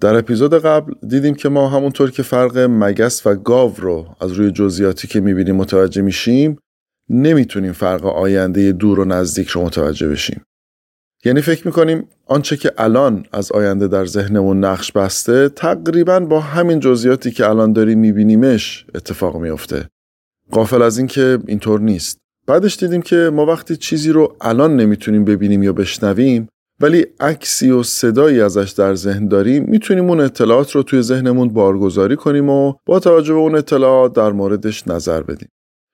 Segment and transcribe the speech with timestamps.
[0.00, 4.50] در اپیزود قبل دیدیم که ما همونطور که فرق مگس و گاو رو از روی
[4.50, 6.58] جزئیاتی که می‌بینیم متوجه میشیم
[7.08, 10.42] نمی‌تونیم فرق آینده دور و نزدیک رو متوجه بشیم.
[11.24, 16.80] یعنی فکر می‌کنیم آنچه که الان از آینده در ذهنمون نقش بسته تقریبا با همین
[16.80, 19.88] جزئیاتی که الان داریم میبینیمش اتفاق میافته.
[20.50, 22.18] قافل از اینکه اینطور نیست.
[22.46, 26.48] بعدش دیدیم که ما وقتی چیزی رو الان نمی‌تونیم ببینیم یا بشنویم
[26.80, 32.16] ولی عکسی و صدایی ازش در ذهن داریم می‌تونیم اون اطلاعات رو توی ذهنمون بارگذاری
[32.16, 35.48] کنیم و با توجه به اون اطلاعات در موردش نظر بدیم.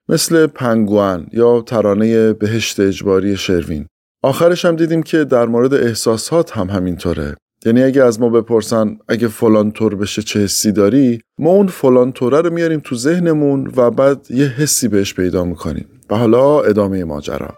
[0.08, 3.86] مثل پنگوان یا ترانه بهشت اجباری شروین.
[4.22, 7.36] آخرش هم دیدیم که در مورد احساسات هم همینطوره.
[7.66, 12.12] یعنی اگه از ما بپرسن اگه فلان طور بشه چه حسی داری ما اون فلان
[12.12, 17.04] طوره رو میاریم تو ذهنمون و بعد یه حسی بهش پیدا می‌کنیم و حالا ادامه
[17.04, 17.54] ماجرا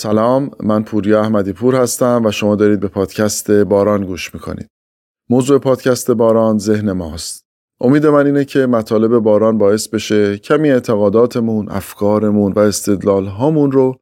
[0.00, 4.66] سلام من پوریا احمدی پور هستم و شما دارید به پادکست باران گوش می‌کنید
[5.30, 7.44] موضوع پادکست باران ذهن ماست
[7.80, 13.96] امید من اینه که مطالب باران باعث بشه کمی اعتقاداتمون، افکارمون و استدلال هامون رو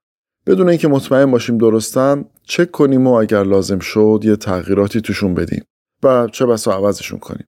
[0.47, 5.65] بدون اینکه مطمئن باشیم درستن چک کنیم و اگر لازم شد یه تغییراتی توشون بدیم
[6.03, 7.47] و چه بسا عوضشون کنیم.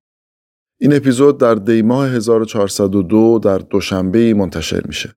[0.81, 5.15] این اپیزود در دیماه 1402 در دوشنبه منتشر میشه.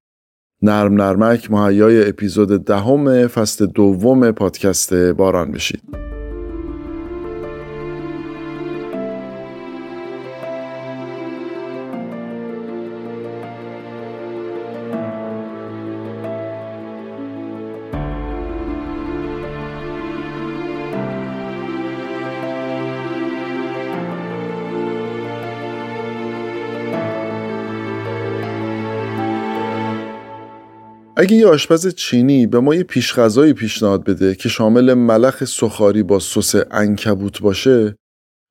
[0.63, 6.12] نرم نرمک مهیای اپیزود دهم فصل دوم پادکست باران بشید.
[31.17, 36.19] اگه یه آشپز چینی به ما یه پیشغذایی پیشنهاد بده که شامل ملخ سخاری با
[36.19, 37.95] سس انکبوت باشه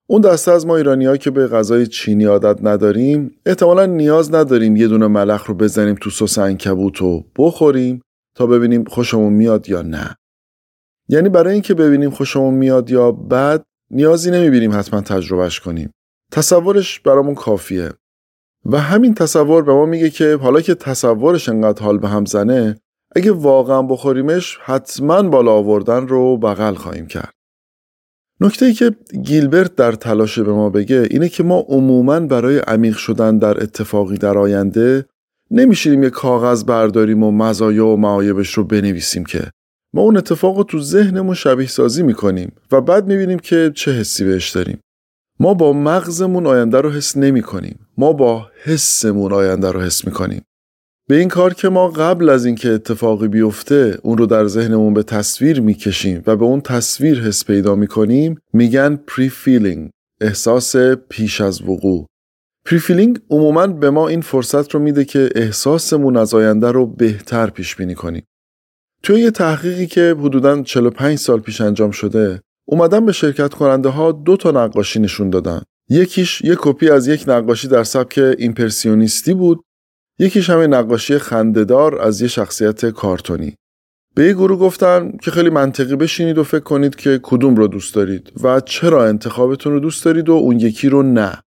[0.08, 4.88] اون دسته از ما ایرانی که به غذای چینی عادت نداریم احتمالا نیاز نداریم یه
[4.88, 8.02] دونه ملخ رو بزنیم تو سس انکبوت رو بخوریم
[8.36, 10.16] تا ببینیم خوشمون میاد یا نه.
[11.08, 15.90] یعنی برای اینکه ببینیم خوشمون میاد یا بد نیازی نمی‌بینیم حتما تجربهش کنیم.
[16.32, 17.90] تصورش برامون کافیه.
[18.64, 22.76] و همین تصور به ما میگه که حالا که تصورش انقدر حال به هم زنه
[23.16, 27.32] اگه واقعا بخوریمش حتما بالا آوردن رو بغل خواهیم کرد.
[28.40, 32.96] نکته ای که گیلبرت در تلاش به ما بگه اینه که ما عموما برای عمیق
[32.96, 35.06] شدن در اتفاقی در آینده
[35.50, 39.50] نمیشینیم یه کاغذ برداریم و مزایا و معایبش رو بنویسیم که
[39.94, 44.24] ما اون اتفاق رو تو ذهنمون شبیه سازی می‌کنیم و بعد می‌بینیم که چه حسی
[44.24, 44.80] بهش داریم.
[45.40, 47.86] ما با مغزمون آینده رو حس نمی کنیم.
[47.98, 50.42] ما با حسمون آینده رو حس می کنیم.
[51.08, 55.02] به این کار که ما قبل از اینکه اتفاقی بیفته اون رو در ذهنمون به
[55.02, 59.90] تصویر می‌کشیم و به اون تصویر حس پیدا می‌کنیم میگن prefeeling
[60.20, 60.76] احساس
[61.08, 62.06] پیش از وقوع
[62.66, 67.76] prefeeling عموما به ما این فرصت رو میده که احساسمون از آینده رو بهتر پیش
[67.76, 68.22] بینی کنیم
[69.02, 74.12] توی یه تحقیقی که حدوداً 45 سال پیش انجام شده اومدن به شرکت کننده ها
[74.12, 75.62] دو تا نقاشی نشون دادن.
[75.88, 79.60] یکیش یک کپی از یک نقاشی در سبک ایمپرسیونیستی بود،
[80.18, 83.54] یکیش همه نقاشی خندهدار از یه شخصیت کارتونی.
[84.14, 87.94] به یه گروه گفتن که خیلی منطقی بشینید و فکر کنید که کدوم رو دوست
[87.94, 91.42] دارید و چرا انتخابتون رو دوست دارید و اون یکی رو نه.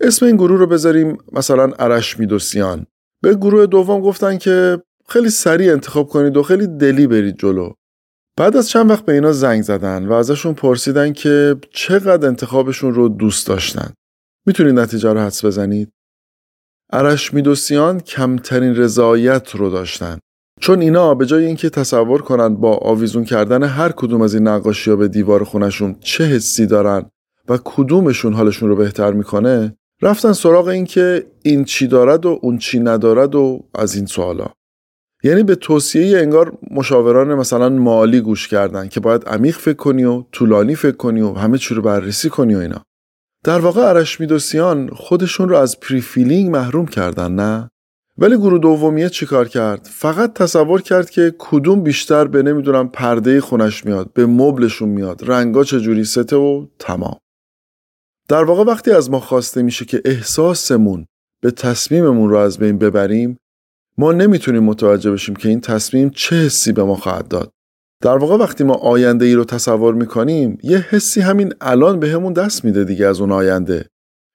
[0.00, 2.86] اسم این گروه رو بذاریم مثلا ارش میدوسیان.
[3.22, 7.72] به گروه دوم گفتن که خیلی سریع انتخاب کنید و خیلی دلی برید جلو.
[8.36, 13.08] بعد از چند وقت به اینا زنگ زدن و ازشون پرسیدن که چقدر انتخابشون رو
[13.08, 13.92] دوست داشتن.
[14.46, 15.92] می‌تونید نتیجه رو حدس بزنید؟
[16.92, 20.18] ارشمیدوسیان کمترین رضایت رو داشتن.
[20.60, 24.90] چون اینا به جای اینکه تصور کنن با آویزون کردن هر کدوم از این نقاشی
[24.90, 27.10] ها به دیوار خونشون چه حسی دارن
[27.48, 32.58] و کدومشون حالشون رو بهتر می‌کنه رفتن سراغ این که این چی دارد و اون
[32.58, 34.46] چی ندارد و از این سوالا
[35.22, 40.24] یعنی به توصیه انگار مشاوران مثلا مالی گوش کردن که باید عمیق فکر کنی و
[40.32, 42.82] طولانی فکر کنی و همه چی رو بررسی کنی و اینا.
[43.44, 47.68] در واقع ارشمیدوسیان خودشون رو از prefeeling محروم کردن نه؟
[48.18, 53.86] ولی گروه دومیه چیکار کرد؟ فقط تصور کرد که کدوم بیشتر به نمی‌دونم پرده خونش
[53.86, 57.16] میاد به مبلشون میاد رنگا چجوری سته و تمام.
[58.28, 61.06] در واقع وقتی از ما خواسته میشه که احساسمون
[61.42, 63.38] به تصمیممون رو از بین ببریم
[63.98, 67.50] ما نمی‌تونیم متوجه بشیم که این تصمیم چه حسی به ما خواهد داد.
[68.02, 72.64] در واقع وقتی ما آینده ای رو تصور می‌کنیم یه حسی همین الان بهت دست
[72.64, 73.86] میده دیگه از اون آینده.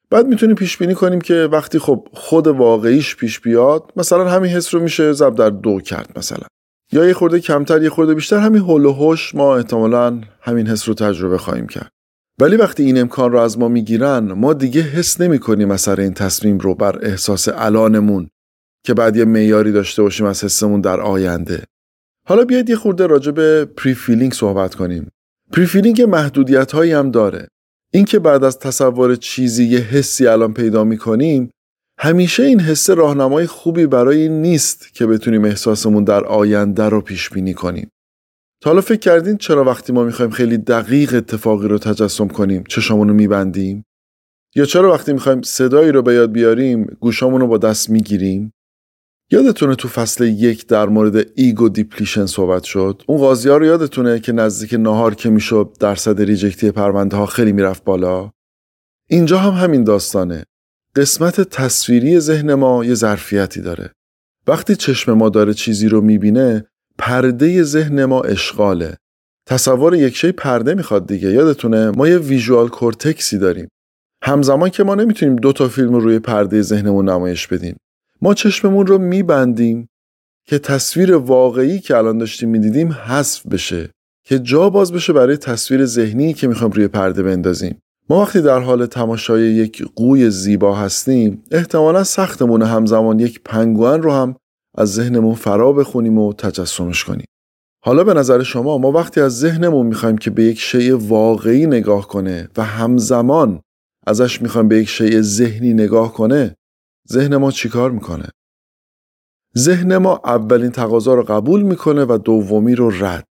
[0.09, 4.73] بعد می‌تونیم پیش بینی کنیم که وقتی خب خود واقعیش پیش بیاد مثلا همین حس
[4.73, 6.47] رو میشه ضرب در دو کرد مثلا
[6.91, 10.87] یا یه خورده کمتر یه خورده بیشتر همین هول و هوش ما احتمالا همین حس
[10.87, 11.89] رو تجربه خواهیم کرد
[12.41, 16.13] ولی وقتی این امکان رو از ما می‌گیرن ما دیگه حس نمی کنیم اثر این
[16.13, 18.29] تصمیم رو بر احساس الانمون
[18.87, 21.63] که بعد یه معیاری داشته باشیم از حسمون در آینده
[22.27, 25.11] حالا بیاید یه خورده راجع به پری فیلینگ صحبت کنیم
[25.53, 27.47] prefeeling محدودیت هایی هم داره
[27.93, 31.49] اینکه بعد از تصور چیزی یه حسی الان پیدا می کنیم
[31.99, 37.29] همیشه این حس راهنمای خوبی برای این نیست که بتونیم احساسمون در آینده رو پیش
[37.29, 37.89] بینی کنیم.
[38.63, 43.07] تا حالا فکر کردین چرا وقتی ما می‌خوایم خیلی دقیق اتفاقی رو تجسم کنیم چشامون
[43.07, 43.83] رو میبندیم؟
[44.55, 48.53] یا چرا وقتی می‌خوایم صدایی رو به یاد بیاریم گوشامون رو با دست می‌گیریم؟
[49.31, 54.19] یادتونه تو فصل یک در مورد ego depletion صحبت شد؟ اون قاضی ها رو یادتونه
[54.19, 58.31] که نزدیک نهار که می‌شد درصد reject ی پرونده ها خیلی می‌رفت بالا؟
[59.09, 60.43] اینجا هم همین داستانه.
[60.95, 63.91] قسمت تصویری ذهن ما یه ظرفیتی داره.
[64.47, 66.65] وقتی چشم ما داره چیزی رو می‌بینه
[66.97, 68.97] پرده ذهن ما اشغاله.
[69.47, 71.29] تصور یک شی پرده می‌خواد دیگه.
[71.29, 73.67] یادتونه ما یه ویژوال کورتکسی داریم.
[74.23, 77.77] همزمان که ما نمی‌تونیم دو تا فیلم رو روی پرده ذهنمون نمایش بدیم.
[78.21, 79.89] ما چشممون رو میبندیم
[80.45, 83.89] که تصویر واقعی که الان داشتیم می‌دیدیم حذف بشه
[84.25, 87.79] که جا باز بشه برای تصویر ذهنی که می‌خوام روی پرده بندازیم.
[88.09, 94.11] ما وقتی در حال تماشای یک قوی زیبا هستیم احتمالا سختمون همزمان یک پنگوان رو
[94.11, 94.35] هم
[94.77, 97.25] از ذهنمون فرا بخونیم و تجسمش کنیم.
[97.83, 102.07] حالا به نظر شما ما وقتی از ذهنمون می‌خوایم که به یک شیء واقعی نگاه
[102.07, 103.61] کنه و همزمان
[104.07, 106.55] ازش می‌خوایم به یک شیء ذهنی نگاه کنه
[107.11, 108.29] ذهن ما چیکار می‌کنه؟
[109.57, 113.25] ذهن ما اولین تقاضا رو قبول می‌کنه و دومی رو رد.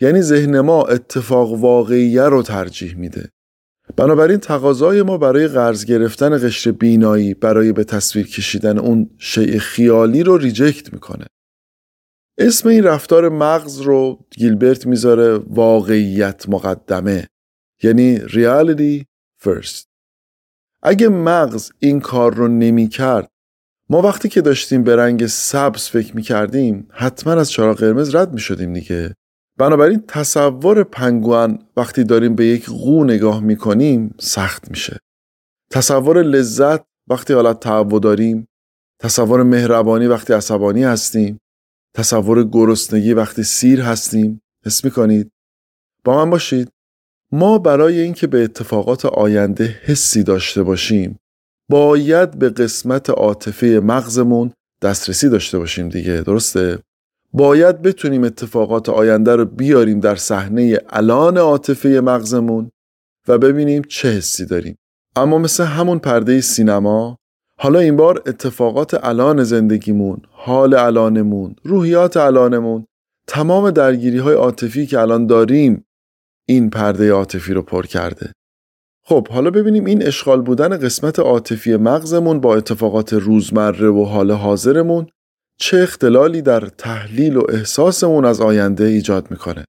[0.00, 3.30] یعنی ذهن ما اتفاق واقعیه رو ترجیح میده.
[3.96, 10.22] بنابراین تقاضای ما برای قرض گرفتن قشر بینایی برای به تصویر کشیدن اون شیء خیالی
[10.22, 11.26] رو ریجکت می‌کنه.
[12.38, 17.28] اسم این رفتار مغز رو گیلبرت می‌ذاره واقعیت مقدمه.
[17.82, 19.04] یعنی reality
[19.44, 19.95] first
[20.88, 23.30] اگه مغز این کار رو نمی کرد
[23.90, 28.32] ما وقتی که داشتیم به رنگ سبز فکر می کردیم حتما از چراغ قرمز رد
[28.32, 29.14] می شدیم دیگه.
[29.58, 34.98] بنابراین تصور پنگوان وقتی داریم به یک قو نگاه می کنیم سخت میشه.
[35.70, 38.48] تصور لذت وقتی حالت تعو داریم.
[39.00, 41.38] تصور مهربانی وقتی عصبانی هستیم.
[41.94, 44.40] تصور گرسنگی وقتی سیر هستیم.
[44.66, 45.30] حس می کنید
[46.04, 46.68] با من باشید.
[47.32, 51.18] ما برای اینکه به اتفاقات آینده حسی داشته باشیم
[51.70, 54.52] باید به قسمت عاطفه مغزمون
[54.82, 56.78] دسترسی داشته باشیم دیگه درسته؟
[57.32, 62.70] باید بتونیم اتفاقات آینده رو بیاریم در صحنه الان عاطفه مغزمون
[63.28, 64.76] و ببینیم چه حسی داریم.
[65.16, 67.16] اما مثل همون پرده سینما
[67.58, 72.86] حالا این بار اتفاقات الان زندگیمون حال الانمون روحیات الانمون
[73.28, 75.85] تمام درگیری های عاطفی که الان داریم
[76.48, 78.32] این پرده عاطفی رو پر کرده.
[79.04, 85.06] خب حالا ببینیم این اشغال بودن قسمت عاطفی مغزمون با اتفاقات روزمره و حال حاضرمون
[85.58, 89.64] چه اختلالی در تحلیل و احساسمون از آینده ایجاد می‌کنه.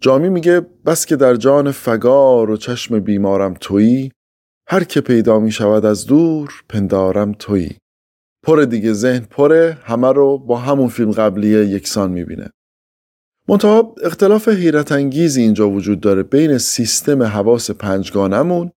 [0.00, 4.12] جامی میگه بس که در جان فگار و چشم بیمارم تویی
[4.68, 7.78] هر که پیدا می شود از دور پندارم تویی.
[8.42, 12.50] پر دیگه ذهن پره همه رو با همون فیلم قبلیه یکسان می‌بینه.
[13.48, 18.70] منتها اختلاف حیرت انگیزی اینجا وجود داره بین سیستم حواس پنجگانمون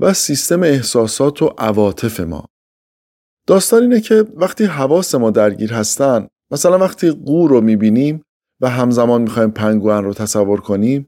[0.00, 2.44] و سیستم احساسات و عواطف ما.
[3.46, 8.22] داستان اینه که وقتی حواس ما درگیر هستن مثلا وقتی قو رو می‌بینیم
[8.60, 11.06] و همزمان می‌خوایم پنگوان رو تصور کنیم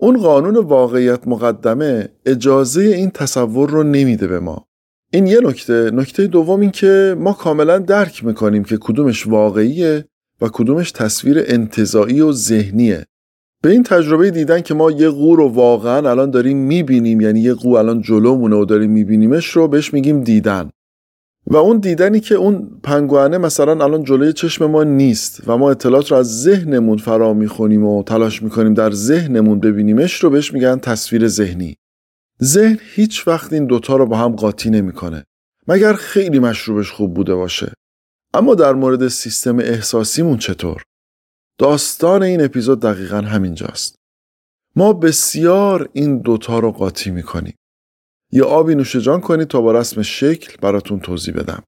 [0.00, 4.66] اون قانون واقعیت مقدمه اجازه این تصور رو نمیده به ما
[5.12, 10.04] این یه نکته نکته دوم این که ما کاملا درک می‌کنیم که کدومش واقعیه
[10.40, 13.04] و کدومش تصویر انتظایی و ذهنیه.
[13.62, 17.54] به این تجربه دیدن که ما یه قو رو واقعا الان داریم می‌بینیم یعنی یه
[17.54, 20.70] قو الان جلومونه و داریم میبینیمش رو بهش میگیم دیدن.
[21.46, 26.10] و اون دیدنی که اون پنگوانه مثلا الان جلوی چشم ما نیست و ما اطلاعات
[26.10, 31.28] رو از ذهنمون فرا می‌خونیم و تلاش می‌کنیم در ذهنمون ببینیمش رو بهش میگن تصویر
[31.28, 31.76] ذهنی.
[32.42, 35.24] ذهن هیچ وقت این دوتا رو با هم قاطی نمی‌کنه.
[35.68, 37.72] مگر خیلی مشروبش خوب بوده باشه؟
[38.34, 40.82] اما در مورد سیستم احساسیمون چطور؟
[41.58, 43.96] داستان این اپیزود دقیقا همینجاست.
[44.76, 47.54] ما بسیار این دوتا رو قاطی می‌کنیم.
[48.32, 51.62] یه آبی نوش جان کنید تا با رسم شکل براتون توضیح بدم.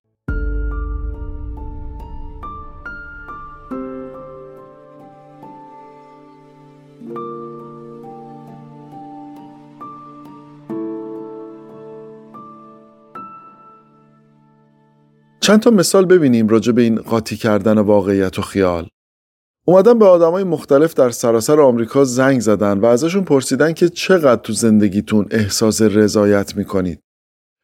[15.50, 18.88] چند تا مثال ببینیم راجع به این قاطی کردن واقعیت و خیال.
[19.66, 24.52] اومدن به آدمای مختلف در سراسر آمریکا زنگ زدن و ازشون پرسیدن که چقدر تو
[24.52, 27.00] زندگیتون احساس رضایت می‌کنید.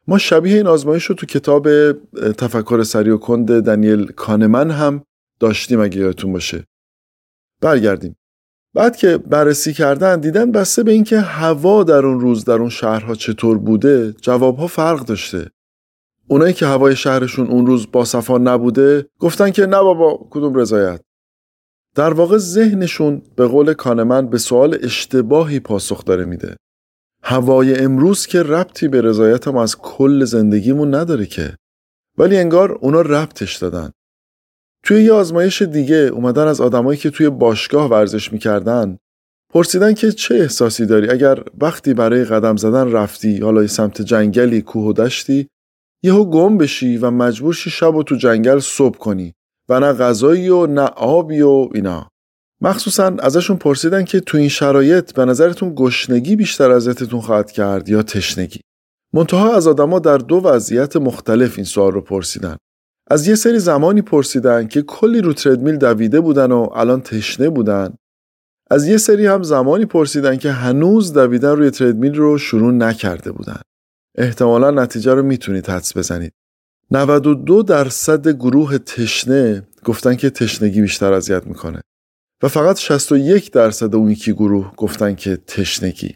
[0.08, 1.92] ما شبیه این آزمایش رو تو کتاب
[2.32, 5.02] تفکر سری و کند دنیل کانمن هم
[5.40, 6.64] داشتیم اگه یادتون باشه.
[7.62, 8.16] برگردیم.
[8.74, 13.14] بعد که بررسی کردن دیدن بسته به اینکه هوا در اون روز در اون شهرها
[13.14, 15.50] چطور بوده جوابها فرق داشته.
[16.28, 21.00] اونایی که هوای شهرشون اون روز با صفا نبوده گفتن که نه بابا کدوم رضایت؟
[21.94, 26.56] در واقع ذهنشون به قول کانمن به سوال اشتباهی پاسخ داره میده.
[27.22, 31.56] هوای امروز که ربطی به رضایتم از کل زندگیمون نداره که.
[32.18, 33.90] ولی انگار اونا ربطش دادن.
[34.82, 38.98] توی یه آزمایش دیگه اومدن از آدمایی که توی باشگاه ورزش می‌کردن
[39.52, 44.84] پرسیدن که چه احساسی داری؟ اگر وقتی برای قدم زدن رفتی حالا سمت جنگلی کوه
[44.84, 45.48] و دشتی
[46.02, 49.34] یهو گم بشی و مجبور شی شب و تو جنگل صبح کنی
[49.68, 52.08] و نه غذایی و نه آبی و اینا.
[52.60, 58.02] مخصوصا ازشون پرسیدن که تو این شرایط به نظرتون گشنگی بیشتر اذیتتون خواهد کرد یا
[58.02, 58.60] تشنگی.
[59.12, 62.56] منتها از آدما در دو وضعیت مختلف این سوال رو پرسیدن.
[63.10, 67.94] از یه سری زمانی پرسیدن که کلی رو تردمیل دویده بودن و الان تشنه بودن.
[68.70, 73.60] از یه سری هم زمانی پرسیدن که هنوز دویدن روی تردمیل رو شروع نکرده بودن.
[74.16, 76.32] احتمالا نتیجه رو می‌تونید حدس بزنید.
[76.90, 81.80] 92 درصد گروه تشنه گفتن که تشنگی بیشتر اذیت می‌کنه
[82.42, 86.14] و فقط 61 درصد اون یکی گروه گفتن که تشنگی.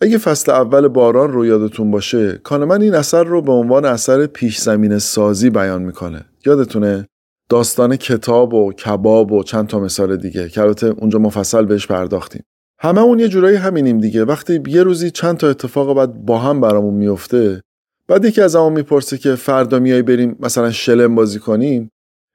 [0.00, 4.58] اگه فصل اول باران رو یادتون باشه کانمن این اثر رو به عنوان اثر پیش
[4.58, 6.24] زمین سازی بیان می‌کنه.
[6.46, 7.06] یادتونه؟
[7.48, 12.42] داستان کتاب و کباب و چند تا مثال دیگه که البته اونجا مفصل بهش پرداختیم.
[12.80, 14.24] هممون یه جورایی همینیم دیگه.
[14.24, 17.62] وقتی یه روزی چند تا اتفاق بعد با هم برامون میفته
[18.08, 21.90] بعد یکی از همون می‌پرسه که فردا میای بریم مثلا شلم بازی کنیم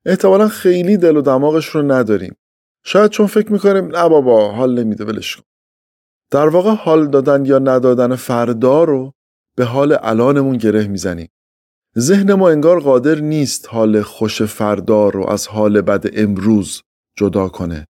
[0.05, 2.35] احتمالا خیلی دل و دماغش رو نداریم.
[2.83, 5.43] شاید چون فکر می‌کنیم نه بابا حال نمیده ولش کن.
[6.31, 9.13] در واقع حال دادن یا ندادن فردا رو
[9.55, 11.29] به حال الانمون گره می‌زنیم.
[11.97, 16.81] ذهن ما انگار قادر نیست حال خوش فردا رو از حال بد امروز
[17.17, 17.87] جدا کنه.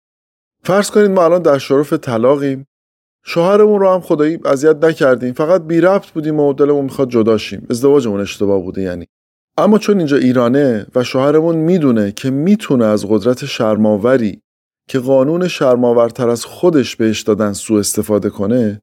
[0.63, 2.67] فرض کنید ما الان در شرف طلاقیم.
[3.25, 5.33] شوهرمون رو هم خدایی اذیت نکردیم.
[5.33, 7.67] فقط بی ربط بودیم و دلمون می‌خواد جدا شیم.
[7.71, 9.07] ازدواجمون اشتباه بوده یعنی.
[9.59, 14.41] اما چون اینجا ایرانه و شوهرمون می‌دونه که می‌تونه از قدرت شرماوری
[14.89, 18.81] که قانون شرماورتر از خودش بهش دادن سوء استفاده کنه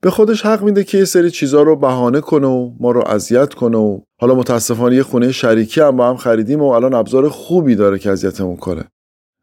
[0.00, 3.54] به خودش حق میده که یه سری چیزا رو بهانه کنه و ما رو اذیت
[3.54, 7.74] کنه و حالا متاسفانه یه خونه شریکی هم با هم خریدیم و الان ابزار خوبی
[7.74, 8.84] داره که اذیتمون کنه.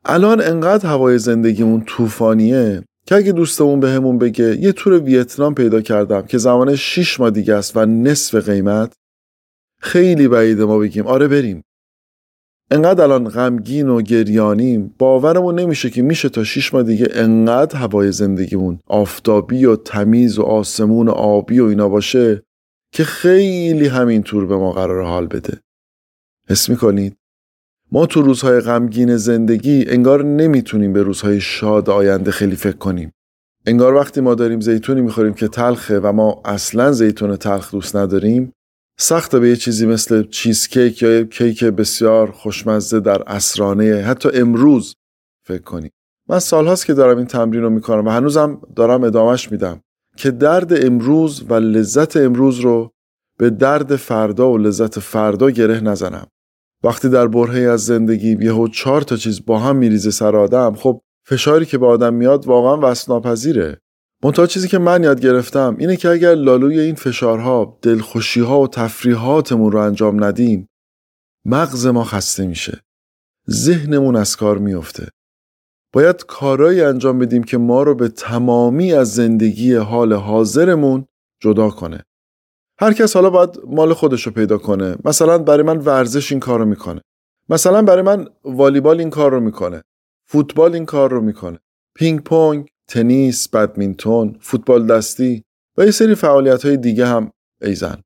[0.06, 5.82] الان انقدر هوای زندگیمون طوفانیه که اگه دوستمون بهمون به بگه یه تور ویتنام پیدا
[5.82, 8.94] کردم که زمان 6 ماه دیگه است و نصف قیمت
[9.80, 11.64] خیلی بعیده ما بگیم آره بریم.
[12.72, 18.12] انقدر الان غمگین و گریانیم باورمون نمیشه که میشه تا 6 ماه دیگه انقدر هوای
[18.12, 22.44] زندگیمون آفتابی و تمیز و آسمون و آبی و اینا باشه
[22.94, 25.60] که خیلی همین تور به ما قرار حال بده.
[26.50, 27.18] حس می‌کنید؟
[27.94, 33.12] ما تو روزهای غمگین زندگی انگار نمی‌تونیم به روزهای شاد آینده خیلی فکر کنیم.
[33.66, 38.52] انگار وقتی ما داریم زیتونی می‌خوریم که تلخه و ما اصلا زیتون تلخ دوست نداریم
[39.00, 44.96] سخته به یه چیزی مثل چیزکیک یا کیک بسیار خوشمزه در اسرانه حتی امروز
[45.48, 45.92] فکر کنیم.
[46.30, 49.82] من سالهاست که دارم این تمرین رو می‌کنم و هنوزم دارم ادامش میدم
[50.18, 52.92] که درد امروز و لذت امروز رو
[53.40, 56.28] به درد فردا و لذت فردا گره نزنم.
[56.84, 61.02] وقتی در برهه از زندگی یهو چهار تا چیز با هم میریزه سر آدم خب
[61.26, 63.78] فشاری که به آدم میاد واقعا وسناپذیره
[64.24, 69.72] منتها چیزی که من یاد گرفتم اینه که اگر لالوی این فشارها دلخوشیها و تفریحاتمون
[69.72, 70.70] رو انجام ندیم
[71.46, 72.82] مغز ما خسته میشه.
[73.50, 75.08] ذهنمون از کار میفته
[75.94, 81.08] باید کارایی انجام بدیم که ما رو به تمامی از زندگی حال حاضرمون
[81.42, 82.04] جدا کنه.
[82.80, 84.96] هر کس حالا باید مال خودش رو پیدا کنه.
[85.06, 87.02] مثلا برای من ورزش این کار رو می‌کنه.
[87.50, 89.82] مثلا برای من والیبال این کار رو می‌کنه.
[90.26, 91.60] فوتبال این کار رو می‌کنه.
[91.96, 95.44] پینگ پونگ تنیس بدمینتون فوتبال دستی
[95.78, 98.02] و یه سری فعالیت های دیگه هم ایضاً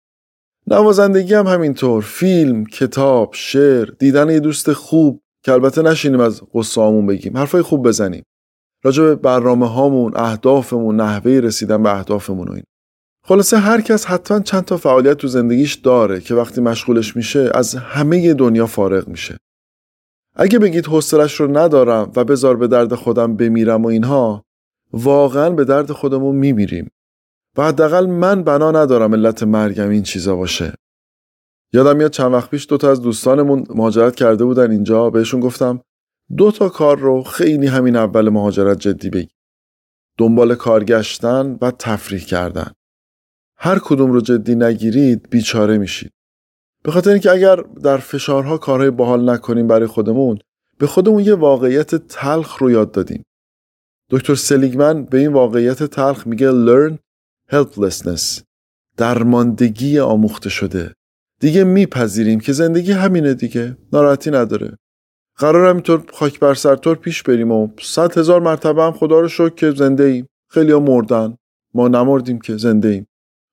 [0.68, 2.04] نوازندگی هم همینطور.
[2.04, 7.38] فیلم کتاب شعر دیدن یه دوست خوب که البته نشینیم از قصه بگیم.
[7.38, 8.24] حرفای خوب بزنیم.
[8.84, 12.64] راجع به برنامه هامون اهدافمون نحوه رسیدن به اهدافمون و این
[13.28, 17.76] خلاصه هر کس حتما چند تا فعالیت تو زندگیش داره که وقتی مشغولش میشه از
[17.76, 19.38] همه دنیا فارغ میشه.
[20.36, 24.44] اگه بگید حوصلش رو ندارم و بذار به درد خودم بمیرم و اینها
[24.94, 26.90] واقعا به درد خودمون میمیریم.
[27.58, 30.74] و حداقل من بنا ندارم علت مرگم این چیزا باشه.
[31.74, 35.82] یادم میاد چند وقت پیش دو تا از دوستانمون مهاجرت کرده بودن اینجا بهشون گفتم
[36.38, 39.30] دو تا کار رو خیلی همین اول مهاجرت جدی بگی
[40.18, 42.72] دنبال کار گشتن و تفریح کردن
[43.58, 46.12] هر کدوم رو جدی نگیرید بیچاره میشید.
[46.84, 50.40] به خاطر اینکه اگر در فشارها کارهای باحال نکنیم برای خودمون
[50.78, 53.24] به خودمون یه واقعیت تلخ رو یاد دادیم.
[54.10, 56.98] دکتر سلیگمن به این واقعیت تلخ میگه learn
[57.52, 58.42] helplessness
[58.98, 60.94] درماندگی آموخته شده.
[61.40, 64.78] دیگه میپذیریم که زندگی همینه دیگه ناراحتی نداره.
[65.38, 69.50] قرار همینطور خاک بر سر پیش بریم و صد هزار مرتبه هم خدا رو شکر
[69.50, 70.28] که زنده ایم.
[70.50, 71.36] خیلی ها مردن.
[71.74, 73.08] ما نمردیم که زنده ایم.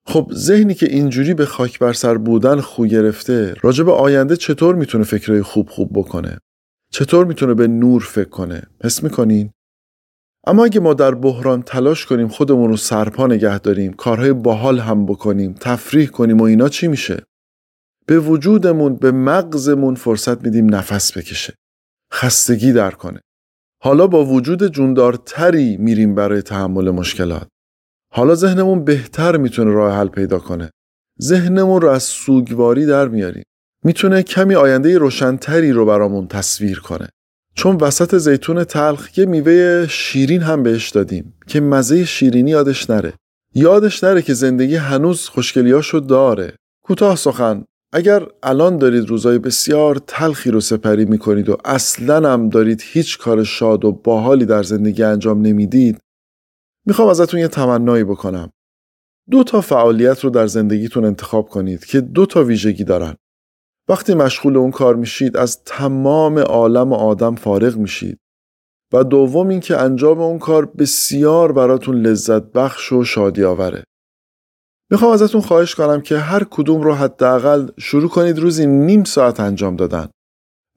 [0.06, 4.74] خب ذهنی که اینجوری به خاک بر سر بودن خو گرفته راجع به آینده چطور
[4.74, 6.38] می‌تونه فکرهای خوب خوب بکنه؟
[6.92, 9.50] چطور می‌تونه به نور فکر کنه؟ حس می‌کنین؟
[10.46, 15.06] اما اگه ما در بحران تلاش کنیم خودمون رو سرپا نگه داریم کارهای باحال هم
[15.06, 17.22] بکنیم تفریح کنیم و اینا چی میشه؟
[18.06, 21.54] به وجودمون به مغزمون فرصت میدیم نفس بکشه
[22.12, 23.20] خستگی در کنه.
[23.82, 27.48] حالا با وجود جوندارتری میریم برای تحمل مشکلات.
[28.16, 30.70] حالا ذهنمون بهتر می‌تونه راه حل پیدا کنه.
[31.22, 33.44] ذهنمون رو از سوگواری در میاریم.
[33.84, 37.08] می‌تونه کمی آینده روشنتری رو برامون تصویر کنه.
[37.54, 43.12] چون وسط زیتون تلخ یه میوه شیرین هم بهش دادیم که مزه شیرینی یادش نره.
[43.54, 46.52] یادش نره که زندگی هنوز خوشگلیاشو داره.
[46.84, 52.82] کوتاه سخن اگر الان دارید روزای بسیار تلخی رو سپری می‌کنید و اصلا هم دارید
[52.84, 55.98] هیچ کار شاد و باحالی در زندگی انجام نمی‌دید
[56.86, 58.50] می‌خوام ازتون یه تمنایی بکنم.
[59.30, 63.16] دو تا فعالیت رو در زندگیتون انتخاب کنید که دو تا ویژگی دارن.
[63.88, 68.18] وقتی مشغول اون کار میشید از تمام عالم و آدم فارغ میشید.
[68.92, 73.84] و دوم اینکه انجام اون کار بسیار براتون لذت بخش و شادی آوره
[74.90, 79.76] می‌خوام ازتون خواهش کنم که هر کدوم رو حداقل شروع کنید روزی نیم ساعت انجام
[79.76, 80.08] دادن.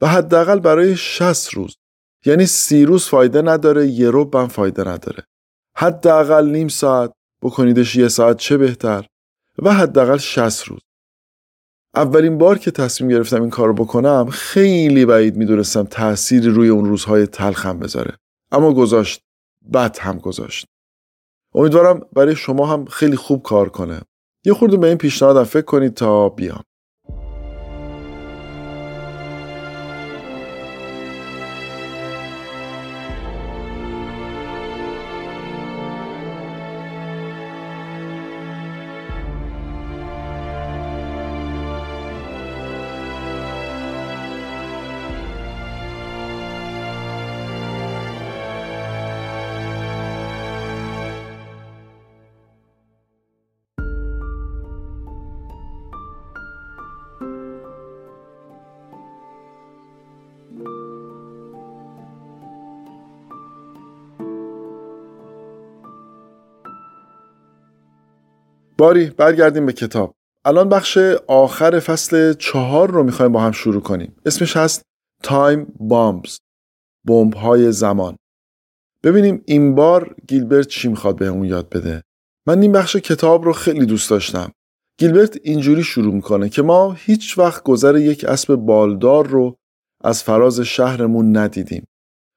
[0.02, 1.76] و حداقل برای 60 روز.
[2.26, 5.24] یعنی سی روز فایده نداره یه رو هم فایده نداره.
[5.80, 9.06] حداقل نیم ساعت بکنیدش یه ساعت چه بهتر
[9.60, 10.80] و حداقل 60 روز.
[11.96, 17.28] اولین بار که تصمیم گرفتم این کارو بکنم خیلی بعید می‌دونستم تأثیری روی اون روزهای
[17.28, 18.18] تلخم بذاره.
[18.52, 19.22] اما گذاشت.
[19.74, 20.66] بد هم گذاشت.
[21.56, 24.02] امیدوارم برای شما هم خیلی خوب کار کنه.
[24.46, 26.64] یه خورده به این پیشنهادم فکر کنید تا بیام.
[68.78, 70.14] باری برگردیم به کتاب.
[70.46, 74.16] الان بخش آخر فصل چهار رو می‌خوایم با هم شروع کنیم.
[74.26, 74.82] اسمش هست
[75.24, 76.38] Time Bombs
[77.08, 78.16] بمب های زمان.
[79.04, 82.04] ببینیم این بار گیلبرت چی می‌خواد بهمون یاد بده.
[82.48, 84.52] من این بخش کتاب رو خیلی دوست داشتم.
[85.00, 89.56] گیلبرت اینجوری شروع می‌کنه که ما هیچ وقت گذر یک اسب بالدار رو
[90.04, 91.86] از فراز شهرمون ندیدیم.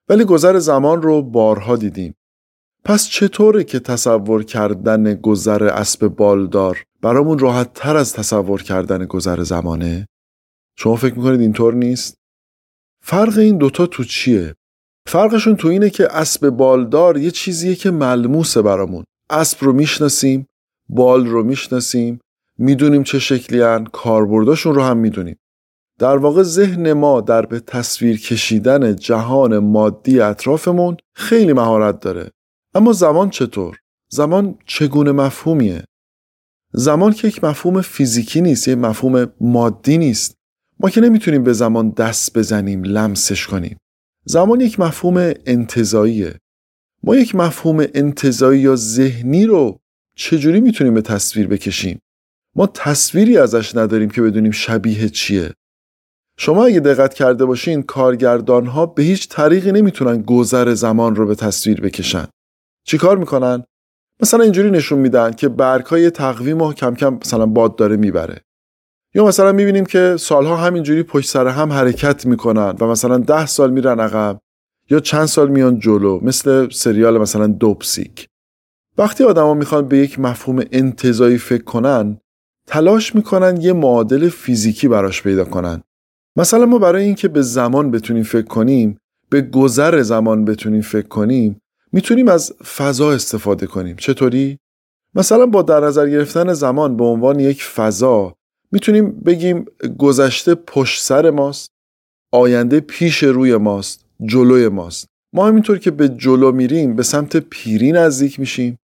[0.09, 2.15] ولی گذر زمان رو بارها دیدیم.
[2.85, 9.43] پس چطوره که تصور کردن گذر اسب بالدار برامون راحت تر از تصور کردن گذر
[9.43, 10.07] زمانه؟
[10.79, 12.15] شما فکر می‌کنید اینطور نیست؟
[13.03, 14.55] فرق این دوتا تو چیه؟
[15.09, 19.05] فرقشون تو اینه که اسب بالدار یه چیزیه که ملموسه برامون.
[19.31, 20.47] اسب رو می‌شناسیم،
[20.89, 22.21] بال رو می‌شناسیم،
[22.59, 25.37] می‌دونیم چه شکلی هن، کاربرداشون رو هم می‌دونیم.
[25.99, 32.31] در واقع ذهن ما در به تصویر کشیدن جهان مادی اطرافمون خیلی مهارت داره.
[32.75, 33.77] اما زمان چطور؟
[34.09, 35.85] زمان چگونه مفهومیه؟
[36.73, 40.35] زمان که یک مفهوم فیزیکی نیست یک مفهوم مادی نیست.
[40.81, 43.77] ما که نمی‌تونیم به زمان دست بزنیم لمسش کنیم.
[44.25, 46.35] زمان یک مفهوم انتظاییه.
[47.03, 49.79] ما یک مفهوم انتظایی یا ذهنی رو
[50.17, 51.99] چجوری می‌تونیم به تصویر بکشیم؟
[52.57, 55.53] ما تصویری ازش نداریم که بدونیم شبیه چیه.
[56.39, 61.35] شما اگه دقت کرده باشین کارگردان ها به هیچ طریقی نمی‌تونن گذر زمان رو به
[61.35, 62.27] تصویر بکشن.
[62.85, 63.65] چیکار می‌کنن؟
[64.21, 68.41] مثلا اینجوری نشون میدن که برگ های تقویم و کم کم مثلا باد داره می‌بره.
[69.15, 73.71] یا مثلا می‌بینیم که سالها همینجوری پشت سر هم حرکت می‌کنن و مثلا ده سال
[73.71, 74.41] میرن عقب
[74.91, 78.29] یا چند سال میان جلو مثل سریال مثلا دوپسیک.
[78.99, 82.19] وقتی آدما می‌خوان به یک مفهوم انتظایی فکر کنن
[82.67, 85.83] تلاش می‌کنن یه معادل فیزیکی براش پیدا کنن.
[86.37, 88.99] مثلا ما برای اینکه به زمان بتونیم فکر کنیم
[89.31, 91.61] به گذر زمان بتونیم فکر کنیم
[91.93, 93.97] می‌تونیم از فضا استفاده کنیم.
[93.97, 94.59] چطوری؟
[95.15, 98.35] مثلا با در نظر گرفتن زمان به عنوان یک فضا
[98.73, 99.65] می‌تونیم بگیم
[99.99, 101.71] گذشته پشت سر ماست
[102.33, 105.07] آینده پیش روی ماست جلوی ماست.
[105.33, 108.79] ما همینطور که به جلو میریم به سمت پیری نزدیک میشیم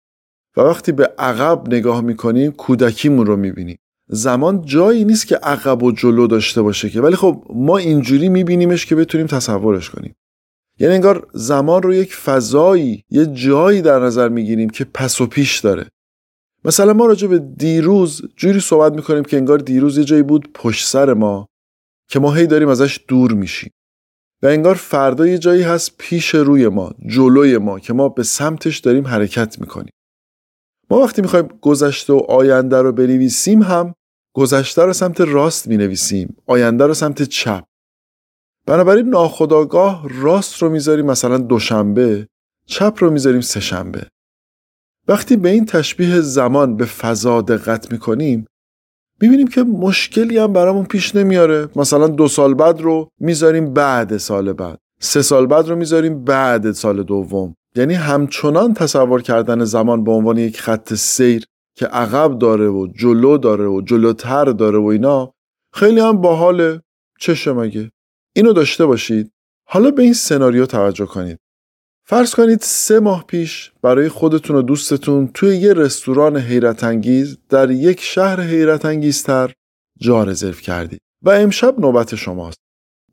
[0.57, 3.79] و وقتی به عقب نگاه می‌کنیم کودکیمون رو می‌بینیم.
[4.09, 7.01] زمان جایی نیست که عقب و جلو داشته باشه که.
[7.01, 10.15] ولی خب ما اینجوری میبینیمش که بتونیم تصورش کنیم.
[10.79, 15.59] یعنی انگار زمان رو یک فضایی یه جایی در نظر می‌گیریم که پس و پیش
[15.59, 15.89] داره.
[16.65, 20.89] مثلا ما راجع به دیروز جوری صحبت می‌کنیم که انگار دیروز یه جایی بود پشت
[20.89, 21.47] سر ما
[22.11, 23.71] که ما هی داریم ازش دور میشیم.
[24.43, 28.79] و انگار فردا یه جایی هست پیش روی ما جلوی ما که ما به سمتش
[28.79, 29.93] داریم حرکت می‌کنیم.
[30.91, 33.95] ما وقتی می‌خوایم گذشته و آینده رو بنویسیم هم
[34.37, 37.65] گذشته رو سمت راست می‌نویسیم آینده رو سمت چپ.
[38.67, 42.29] بنابراین ناخداگاه راست رو می‌ذاریم مثلا دوشنبه
[42.67, 44.07] چپ رو می‌ذاریم سهشنبه.
[45.09, 48.47] وقتی به این تشبیه زمان به فضا دقت می‌کنیم
[49.21, 51.69] می‌بینیم که مشکلی هم برامون پیش نمیاره.
[51.77, 54.79] مثلا دو سال بعد رو می‌ذاریم بعد سال بعد.
[55.01, 57.55] سه سال بعد رو می‌ذاریم بعد سال دوم.
[57.77, 61.45] یعنی همچنان تصور کردن زمان به عنوان یک خط سیر
[61.75, 65.33] که عقب داره و جلو داره و جلوتر داره و اینا
[65.73, 66.83] خیلی هم باحاله.
[67.21, 67.91] چشه مگه؟
[68.37, 69.31] اینو داشته باشید.
[69.69, 71.39] حالا به این سناریو توجه کنید.
[72.09, 77.71] فرض کنید سه ماه پیش برای خودتون و دوستتون توی یه رستوران حیرت انگیز در
[77.71, 79.53] یک شهر حیرت انگیزتر
[80.01, 82.59] جا رزرو کردید و امشب نوبت شماست.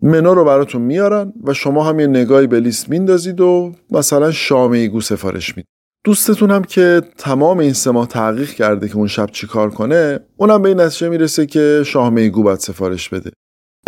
[0.01, 4.71] منو رو براتون میارن و شما هم یه نگاهی به لیست میندازید و مثلا شام
[4.71, 5.69] ایگو سفارش می‌دید.
[6.05, 10.61] دوستتون هم که تمام این سه ماه تحقیق کرده که اون شب چیکار کنه اونم
[10.61, 13.31] به این نتیجه می‌رسه که شاه میگو باید سفارش بده.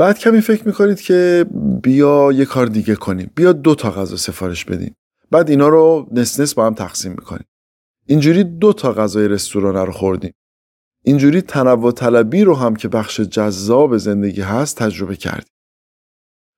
[0.02, 1.46] بعد کمی فکر می‌کنید که
[1.84, 3.32] بیا یه کار دیگه کنیم.
[3.36, 4.96] بیا دو تا غذا سفارش بدیم
[5.32, 7.46] بعد اینا رو نس نس با هم تقسیم می‌کنیم.
[8.06, 10.34] اینجوری دو تا غذای رستوران رو خوردیم.
[11.04, 15.54] اینجوری تنوع طلبی رو هم که بخش جذاب زندگی هست تجربه کردیم.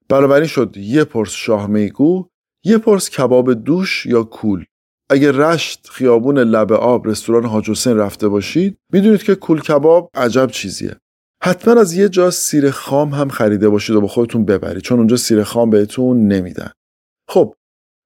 [0.09, 2.27] بنابراین شد یه پرس شاه میگو
[2.63, 4.65] یه پرس کباب دوش یا کول.
[5.09, 10.47] اگه رشت خیابون لب آب رستوران حاج حسین رفته باشید می‌دونید که کول کباب عجب
[10.51, 10.95] چیزیه.
[11.45, 15.15] حتما از یه جا سیر خام هم خریده باشید و با خودتون ببرید چون اونجا
[15.15, 16.71] سیر خام بهتون نمیدن.
[17.29, 17.53] خب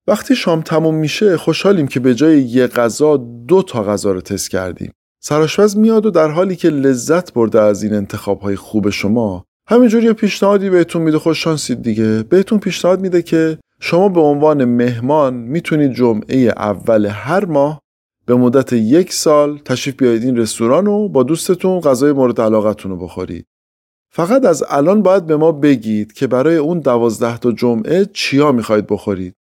[0.08, 4.50] وقتی شام تموم میشه خوشحالیم که به جای یه غذا دو تا غذا رو تست
[4.50, 4.92] کردیم.
[5.24, 10.04] سراشپز میاد و در حالی که لذت برده از این انتخاب های خوب شما همینجور
[10.04, 11.20] یه پیشنهادی بهتون میده.
[11.20, 12.24] خوش شانسید دیگه.
[12.24, 17.82] بهتون پیشنهاد میده که شما به عنوان مهمان می‌تونید جمعه اول هر ماه
[18.28, 22.98] به مدت یک سال تشریف بیایید این رستوران و با دوستتون غذای مورد علاقتون رو
[22.98, 23.46] بخورید.
[24.14, 28.88] فقط از الان باید به ما بگید که برای اون دوازده تا جمعه چیا می‌خواید
[28.88, 29.34] بخورید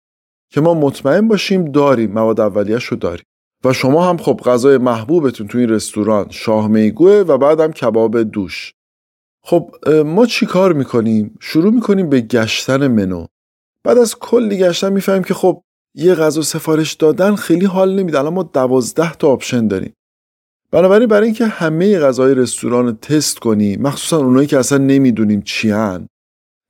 [0.49, 3.25] که ما مطمئن باشیم داریم مواد اولیش رو داریم
[3.63, 8.73] و شما هم خب غذای محبوبتون تو این رستوران شاه میگوه و بعدم کباب دوش
[9.43, 13.25] خب ما چی کار می‌کنیم؟ شروع می‌کنیم به گشتن منو
[13.83, 15.61] بعد از کلی گشتن می‌فهمیم که خب
[15.95, 18.19] یه غذا سفارش دادن خیلی حال نمیده.
[18.19, 19.93] الان ما دوازده تا آپشن داریم.
[20.71, 25.69] بنابراین برای اینکه همه غذای رستوران رو تست کنیم مخصوصا اونایی که اصلا نمی‌دونیم چی
[25.71, 26.07] هن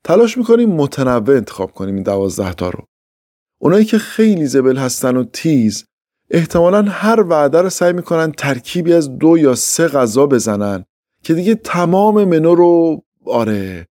[0.03, 2.83] تلاش می‌کنیم متنوع انتخاب کنیم این دوازده تا رو.
[3.61, 5.85] اونایی که خیلی زبل هستن و تیز
[6.29, 10.85] احتمالا هر وعده رو سعی می‌کنن ترکیبی از دو یا سه غذا بزنن
[11.23, 13.87] که دیگه تمام منو رو آره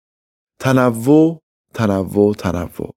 [0.59, 1.41] تنوع
[1.75, 2.91] تنوع تنوع.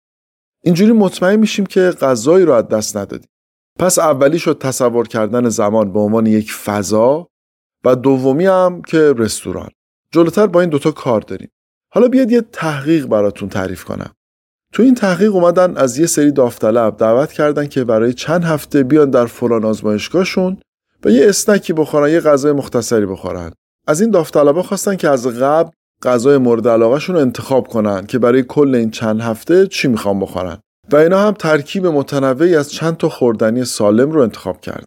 [0.64, 3.30] اینجوری مطمئن میشیم که غذایی رو از دست ندادیم.
[3.80, 7.28] پس اولی شد تصور کردن زمان به عنوان یک فضا
[7.86, 9.70] و دومی هم که رستوران.
[10.12, 11.50] جلوتر با این دوتا کار داریم.
[11.94, 14.12] حالا بیاد یه تحقیق براتون تعریف کنم.
[14.74, 19.10] تو این تحقیق اومدن از یه سری داوطلب دعوت کردن که برای چند هفته بیان
[19.10, 20.58] در فلان آزمایشگاهشون
[21.04, 23.52] و یه اسنکی بخورن یه غذای مختصری بخورن.
[23.88, 25.72] از این داوطلبا خواستن که از قبل
[26.04, 30.58] غذای مورد علاقهشون رو انتخاب کنن که برای کل این چند هفته چی می‌خوان بخورن
[30.92, 34.86] و اینا هم ترکیب متنوعی از چند تا خوردنی سالم رو انتخاب کرد.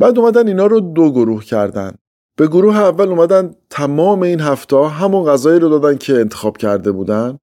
[0.00, 1.96] بعد اومدن اینا رو دو گروه کردن.
[2.36, 7.38] به گروه اول اومدن تمام این هفته همون غذایی رو دادن که انتخاب کرده بودن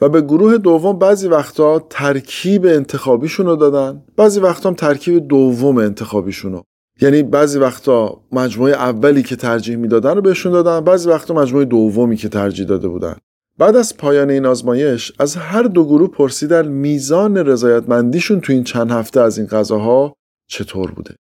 [0.00, 5.78] و به گروه دوم بعضی وقتا ترکیب انتخابیشون رو دادن بعضی وقتا هم ترکیب دوم
[5.78, 6.62] انتخابیشون رو
[7.00, 12.16] یعنی بعضی وقتا مجموعه اولی که ترجیح می‌دادن رو بهشون دادن بعضی وقتا مجموعه دومی
[12.16, 13.16] که ترجیح داده بودن.
[13.58, 18.90] بعد از پایان این آزمایش از هر دو گروه پرسیدن میزان رضایتمندیشون تو این چند
[18.90, 20.14] هفته از این غذاها
[20.48, 21.14] چطور بوده.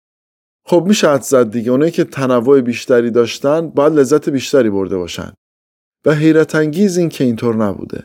[0.65, 1.71] خب میشه حد زد دیگه.
[1.71, 5.33] اونایی که تنوع بیشتری داشتن باید لذت بیشتری برده باشن.
[6.05, 8.03] و حیرت انگیز این که اینطور نبوده.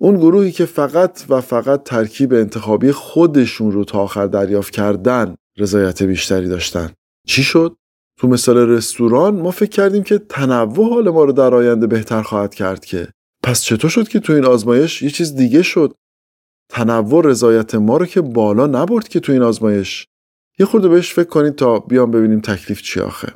[0.00, 6.02] اون گروهی که فقط و فقط ترکیب انتخابی خودشون رو تا آخر دریافت کردن رضایت
[6.02, 6.92] بیشتری داشتن.
[7.26, 7.76] چی شد؟
[8.18, 12.54] تو مثال رستوران ما فکر کردیم که تنوع حال ما رو در آینده بهتر خواهد
[12.54, 13.08] کرد که.
[13.42, 15.94] پس چطور شد که تو این آزمایش یه چیز دیگه شد؟
[16.70, 20.06] تنوع رضایت ما رو که بالا نبرد که تو این آزمایش.
[20.58, 23.34] یه خورده بهش فکر کنید تا بیام ببینیم تکلیف چی آخه.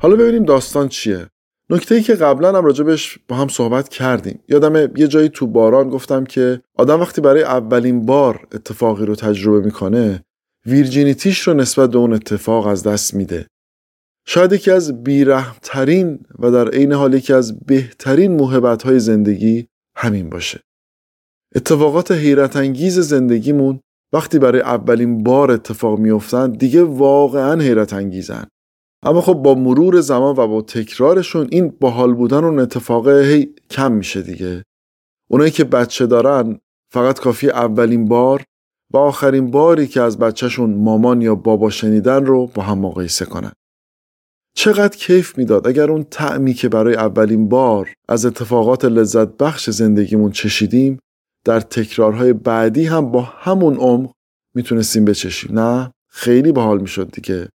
[0.00, 1.26] حالا ببینیم داستان چیه.
[1.70, 4.40] نکته ای که قبلا هم راجبش با هم صحبت کردیم.
[4.48, 9.60] یادم یه جایی تو باران گفتم که آدم وقتی برای اولین بار اتفاقی رو تجربه
[9.60, 10.24] می‌کنه
[10.66, 13.46] ویرجینیتیش رو نسبت به اون اتفاق از دست میده.
[14.26, 20.30] شاید یکی از بیرحمترین و در عین حال یکی از بهترین موهبت های زندگی همین
[20.30, 20.60] باشه.
[21.54, 23.80] اتفاقات حیرت انگیز زندگیمون
[24.12, 28.46] وقتی برای اولین بار اتفاق میافتن دیگه واقعا حیرت انگیزن
[29.02, 33.92] اما خب با مرور زمان و با تکرارشون این باحال بودن اون اتفاق هی کم
[33.92, 34.62] میشه دیگه.
[35.30, 36.58] اونایی که بچه دارن
[36.92, 38.44] فقط کافی اولین بار
[38.92, 43.52] و آخرین باری که از بچهشون مامان یا بابا شنیدن رو با هم مقایسه کنن.
[44.56, 50.30] چقدر کیف می‌داد اگر اون تعمی که برای اولین بار از اتفاقات لذت بخش زندگیمون
[50.30, 50.98] چشیدیم
[51.44, 54.12] در تکرارهای بعدی هم با همون عمق
[54.54, 55.58] می‌تونستیم بچشیم.
[55.58, 57.48] نه؟ خیلی باحال می‌شد دیگه.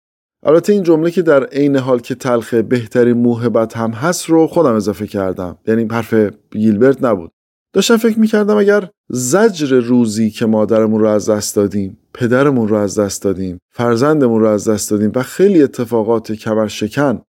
[0.42, 4.74] البته این جمله که در عین حال که تلخه بهترین موهبت هم هست رو خودم
[4.74, 5.58] اضافه کردم.
[5.66, 6.14] یعنی حرف
[6.52, 7.30] گیلبرت نبود.
[7.74, 12.98] داشتم فکر می‌کردم اگر زجر روزی که مادرمون رو از دست دادیم پدرمون رو از
[12.98, 17.22] دست دادیم فرزندمون رو از دست دادیم و خیلی اتفاقات کمر شکن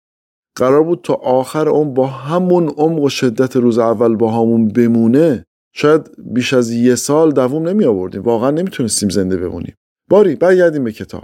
[0.56, 5.46] قرار بود تا آخر اون با همون عمق و شدت روز اول با همون بمونه
[5.74, 9.76] شاید بیش از یه سال دووم نمی آوردیم واقعا نمی‌تونستیم زنده بمونیم.
[10.10, 11.24] باری برگردیم به کتاب.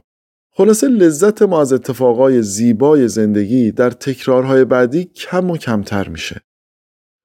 [0.58, 6.42] خلاصه لذت ما از اتفاقای زیبای زندگی در تکرارهای بعدی کم و کمتر میشه.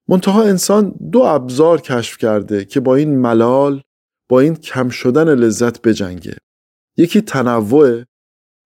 [0.08, 3.82] منتها انسان دو ابزار کشف کرده که با این ملال
[4.28, 6.36] با این کم شدن لذت بجنگه.
[6.96, 8.02] یکی تنوع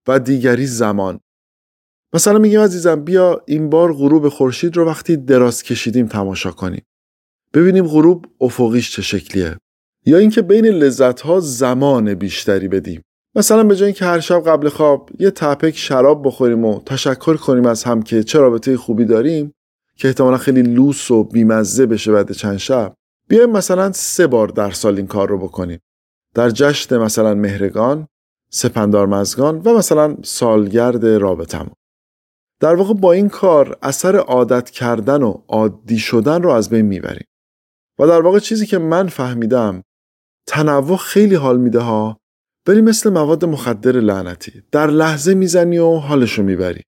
[0.09, 1.21] و دیگری زمان.
[2.13, 6.83] مثلا میگیم عزیزم بیا این بار غروب خورشید رو وقتی دراز کشیدیم تماشا کنیم.
[7.55, 9.57] ببینیم غروب افقیش چه شکلیه.
[10.07, 13.03] یا اینکه بین لذت ها زمان بیشتری بدیم.
[13.37, 17.67] مثلا به جای اینکه هر شب قبل خواب یه تپک شراب بخوریم و تشکر کنیم
[17.67, 19.53] از هم که چه رابطه خوبی داریم
[19.97, 22.95] که احتمالا خیلی لوس و بیمزه بشه بعد چند شب
[23.29, 25.81] بیایم مثلا سه بار در سال این کار رو بکنیم.
[26.35, 28.09] در جشن مثلا مهرگان
[28.51, 31.75] سپندار مزگان و مثلا سالگرد رابطمون
[32.61, 37.27] در واقع با این کار اثر عادت کردن و عادی شدن رو از بین می‌بریم.
[37.99, 39.83] و در واقع چیزی که من فهمیدم
[40.47, 42.17] تنوع خیلی حال میده ها
[42.67, 44.63] ولی مثل مواد مخدر لعنتی.
[44.73, 46.83] در لحظه می‌زنی و حالشو می‌بری.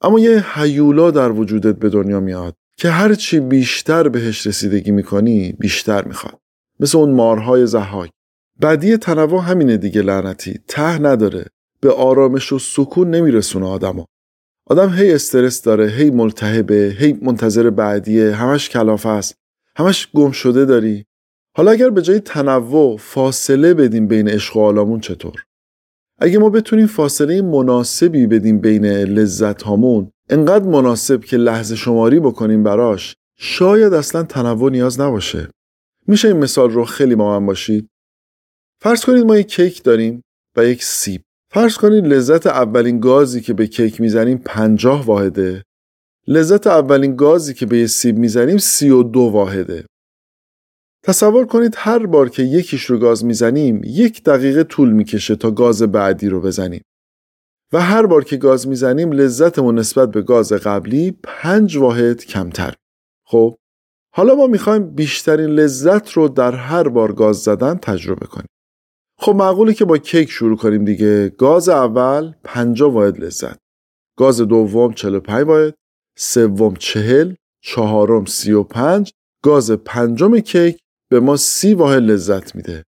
[0.00, 6.04] اما یه حیولا در وجودت به دنیا میاد که هرچی بیشتر بهش رسیدگی می‌کنی بیشتر
[6.04, 6.38] می‌خواد.
[6.80, 8.10] مثل اون مارهای زحاک.
[8.62, 10.60] بدی تنوع همینه دیگه لعنتی.
[10.68, 11.46] ته نداره.
[11.80, 14.04] به آرامش و سکون نمیرسونه آدمو.
[14.66, 19.34] آدم هی استرس داره هی ملتهبه هی منتظر بعدیه همش کلافه است
[19.76, 21.06] همش گم شده داری.
[21.56, 25.44] حالا اگر به جای تنوع فاصله بدیم بین عشق چطور؟
[26.18, 32.62] اگه ما بتونیم فاصله مناسبی بدیم بین لذت هامون انقدر مناسب که لحظه شماری بکنیم
[32.62, 35.48] براش شاید اصلا تنوع نیاز نباشه.
[36.06, 37.88] میشه این مثال رو خیلی با من باشید؟
[38.82, 40.22] فرض کنید ما یک کیک داریم
[40.56, 41.22] و یک سیب.
[41.50, 45.64] فرض کنید لذت اولین گازی که به کیک می‌زنیم پنجاه واحده.
[46.26, 49.84] لذت اولین گازی که به یه سیب می‌زنیم سی و دو واحده.
[51.04, 55.82] تصور کنید هر بار که یکیش رو گاز می‌زنیم یک دقیقه طول می‌کشه تا گاز
[55.82, 56.82] بعدی رو بزنیم.
[57.72, 62.74] و هر بار که گاز می‌زنیم لذتمون نسبت به گاز قبلی پنج واحد کمتر.
[63.26, 63.56] خب
[64.14, 68.48] حالا ما می‌خوایم بیشترین لذت رو در هر بار گاز زدن تجربه کنیم.
[69.18, 71.28] خب معقوله که با کیک شروع کنیم دیگه.
[71.28, 73.58] گاز اول 50 واحد لذت.
[74.18, 75.74] گاز دوم 45 واحد.
[76.18, 77.34] سوم 40
[77.64, 79.12] چهارم 35
[79.44, 80.78] گاز پنجم کیک
[81.12, 82.84] به ما سی واحد لذت میده.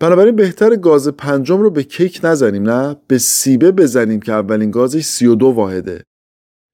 [0.00, 5.04] بنابراین بهتر گاز پنجم رو به کیک نزنیم نه؟ به سیبه بزنیم که اولین گازش
[5.04, 6.04] 32 واحده.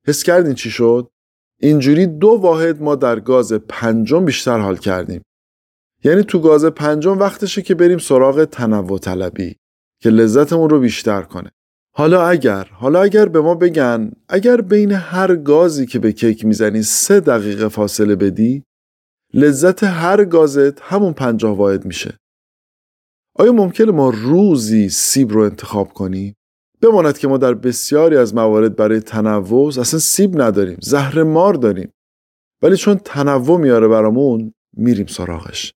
[0.06, 1.08] حس کردین چی شد؟
[1.60, 5.22] اینجوری دو واحد ما در گاز پنجم بیشتر حال کردیم.
[6.04, 9.56] یعنی تو گاز پنجم وقتشه که بریم سراغ تنوع طلبی
[10.02, 11.50] که لذتمون رو بیشتر کنه.
[11.94, 16.82] حالا اگر حالا اگر به ما بگن اگر بین هر گازی که به کیک می‌زنی
[16.82, 18.62] سه دقیقه فاصله بدی
[19.34, 22.18] لذت هر گازت همون پنجاه واحد میشه.
[23.34, 26.34] آیا ممکنه ما روزی سیب رو انتخاب کنیم؟
[26.80, 31.92] بماند که ما در بسیاری از موارد برای تنوع اصلا سیب نداریم زهر مار داریم.
[32.62, 35.74] ولی چون تنوع میاره برامون میریم سراغش.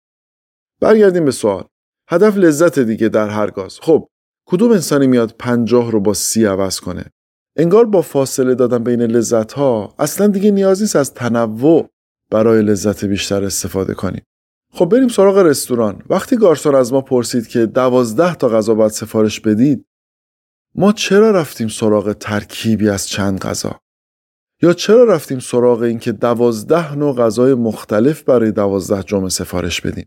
[0.81, 1.63] برگردیم به سوال.
[2.09, 3.79] هدف لذت دیگه در هر گاز.
[3.81, 4.07] خب
[4.47, 7.05] کدوم انسانی میاد پنجاه رو با سی عوض کنه؟
[7.55, 11.89] انگار با فاصله دادن بین لذت ها اصلا دیگه نیازی نیست از تنوع
[12.31, 14.23] برای لذت بیشتر استفاده کنیم.
[14.71, 16.03] خب بریم سراغ رستوران.
[16.09, 19.85] وقتی گارسون از ما پرسید که دوازده تا غذا باید سفارش بدید
[20.75, 23.79] ما چرا رفتیم سراغ ترکیبی از چند غذا؟
[24.61, 30.05] یا چرا رفتیم سراغ اینکه دوازده نوع غذای مختلف برای دوازده جمعه سفارش بدیم؟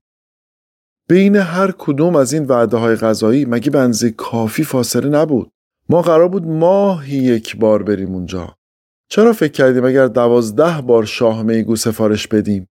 [1.09, 5.51] بین هر کدوم از این وعده های غذایی مگه بنزه کافی فاصله نبود؟
[5.89, 8.57] ما قرار بود ماهی یک بار بریم اونجا.
[9.13, 12.67] چرا فکر کردیم اگر دوازده بار شاه میگو سفارش بدیم؟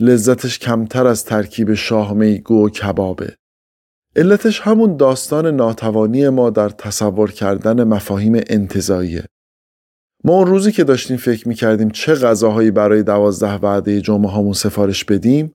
[0.00, 3.36] لذتش کمتر از ترکیب شاه میگو و کبابه.
[4.16, 9.24] علتش همون داستان ناتوانی ما در تصور کردن مفاهیم انتظاییه
[10.24, 15.04] ما اون روزی که داشتیم فکر می‌کردیم چه غذاهایی برای دوازده وعده جمعه هامون سفارش
[15.04, 15.52] بدیم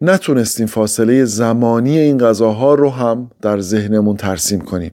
[0.00, 4.92] نتونستیم فاصله زمانی این غذاها رو هم در ذهنمون ترسیم کنیم.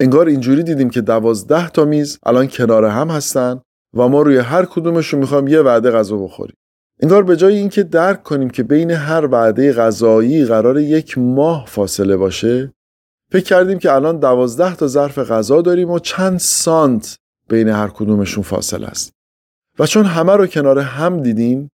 [0.00, 3.60] انگار اینجوری دیدیم که دوازده تا میز الان کنار هم هستن
[3.94, 6.56] و ما روی هر کدومشون می‌خوایم یه وعده غذا بخوریم.
[7.00, 12.16] انگار به جای اینکه درک کنیم که بین هر وعده غذایی قرار یک ماه فاصله
[12.16, 12.72] باشه
[13.32, 17.16] فکر کردیم که الان دوازده تا ظرف غذا داریم و چند سانت
[17.48, 19.12] بین هر کدومشون فاصله است
[19.78, 21.70] و چون همه رو کنار هم دیدیم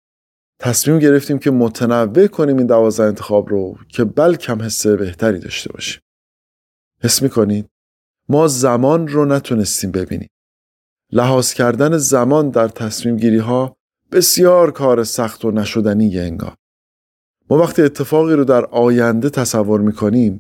[0.60, 6.02] تصمیم گرفتیم که متنوع کنیم این دوازده انتخاب رو که بلکم حس بهتری داشته باشیم.
[7.04, 7.68] حس می‌کنید؟
[8.30, 10.30] ما زمان رو نتونستیم ببینیم.
[11.12, 13.76] لحاظ کردن زمان در تصمیم گیری ها
[14.12, 16.56] بسیار کار سخت و نشدنی انگار.
[17.50, 20.40] ما وقتی اتفاقی رو در آینده تصور می‌کنیم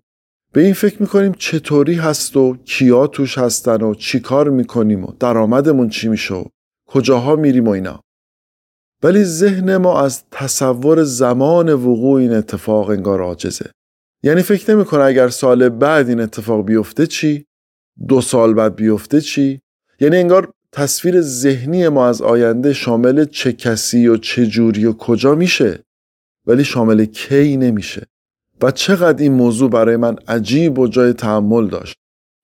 [0.53, 5.11] به این فکر می‌کنیم چطوری هست و کیا توش هستن و چی کار می‌کنیم و
[5.19, 6.45] درآمدمون چی میشه و
[6.87, 8.01] کجاها میریم و اینا.
[9.03, 13.71] ولی ذهن ما از تصور زمان وقوع این اتفاق انگار عاجزه
[14.23, 17.45] یعنی فکر نمی‌کنه اگر سال بعد این اتفاق بیفته چی
[18.07, 19.61] دو سال بعد بیفته چی
[19.99, 25.35] یعنی انگار تصویر ذهنی ما از آینده شامل چه کسی و چه جوری و کجا
[25.35, 25.83] میشه
[26.45, 28.07] ولی شامل کی نمیشه.
[28.61, 31.95] و چقدر این موضوع برای من عجیب و جای تحمل داشت.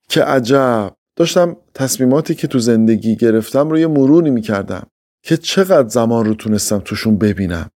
[0.10, 0.96] که عجب.
[1.15, 4.88] داشتم تصمیماتی که تو زندگی گرفتم رو یه مرونی می‌کردم
[5.24, 7.70] که چقدر زمان رو تونستم توشون ببینم.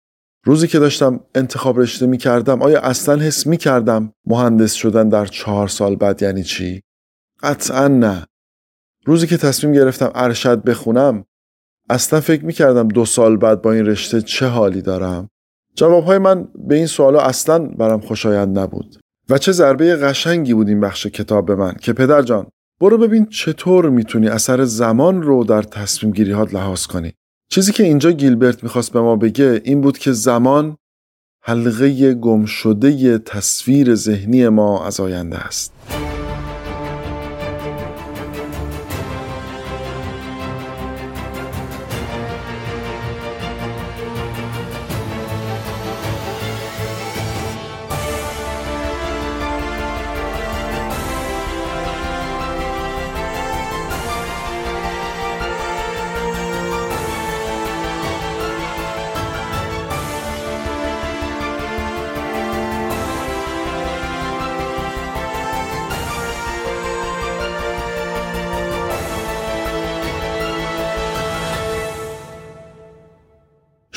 [0.45, 5.27] روزی که داشتم انتخاب رشته می کردم آیا اصلا حس می کردم مهندس شدن در
[5.27, 6.83] چهار سال بعد یعنی چی؟
[7.43, 8.27] قطعا نه.
[9.05, 11.25] روزی که تصمیم گرفتم ارشد بخونم
[11.91, 15.29] اصلا فکر می کردم دو سال بعد با این رشته چه حالی دارم؟
[15.75, 18.97] جوابهای من به این سوالا اصلا برام خوشایند نبود
[19.31, 22.47] و چه ضربه قشنگی بود این بخش کتاب به من که پدر جان
[22.81, 27.13] برو ببین چطور می‌تونی اثر زمان رو در تصمیم گیری لحاظ کنی
[27.51, 30.77] چیزی که اینجا گیلبرت می‌خواست به ما بگه این بود که زمان
[31.43, 35.73] حلقه گمشده تصویر ذهنی ما از آینده است.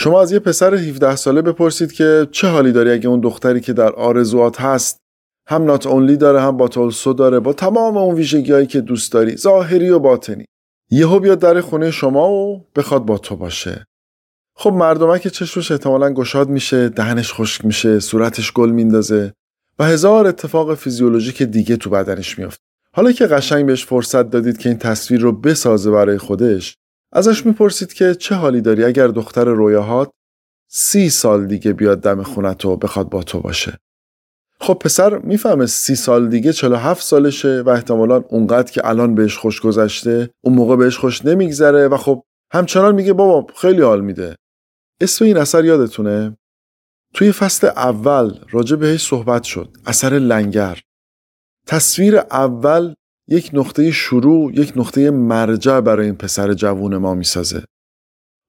[0.06, 3.74] شما از یه پسر 17 ساله بپرسید که چه حالی داری اگه اون دختری که
[3.74, 5.00] در آرزوات هست
[5.48, 9.90] هم نات اونلی داره هم باتولسو داره با تمام اون ویژگیهایی که دوست داری ظاهری
[9.90, 10.46] و باطنی.
[10.92, 13.86] یهو بیاد در خونه شما و بخواد با تو باشه.
[14.56, 19.34] خب مردمک چشمش احتمالا گشاد میشه دهنش خشک میشه صورتش گل میندازه
[19.80, 22.60] و هزار اتفاق فیزیولوژیک دیگه تو بدنش میافت
[22.94, 26.76] حالا که قشنگ بهش فرصت دادید که این تصویر رو بسازه برای خودش
[27.16, 30.12] ازش می‌پرسید که چه حالی داری اگر دختر رویاهات
[30.70, 33.78] سی سال دیگه بیاد دم خونت و بخواد با تو باشه؟
[34.60, 39.62] خب پسر می‌فهمه سی سال دیگه 47 سالشه و احتمالا اونقدر که الان بهش خوش
[39.62, 44.36] گذشته اون موقع بهش خوش نمیگذره و خب همچنان میگه بابا خیلی حال میده.
[45.02, 46.38] اسم این اثر یادتونه؟
[47.14, 50.80] توی فصل اول راجع بهش صحبت شد اثر لنگر.
[51.68, 52.94] تصویر اول
[53.28, 57.64] یک نقطه شروع یک نقطه مرجع برای این پسر جوون ما می‌سازه.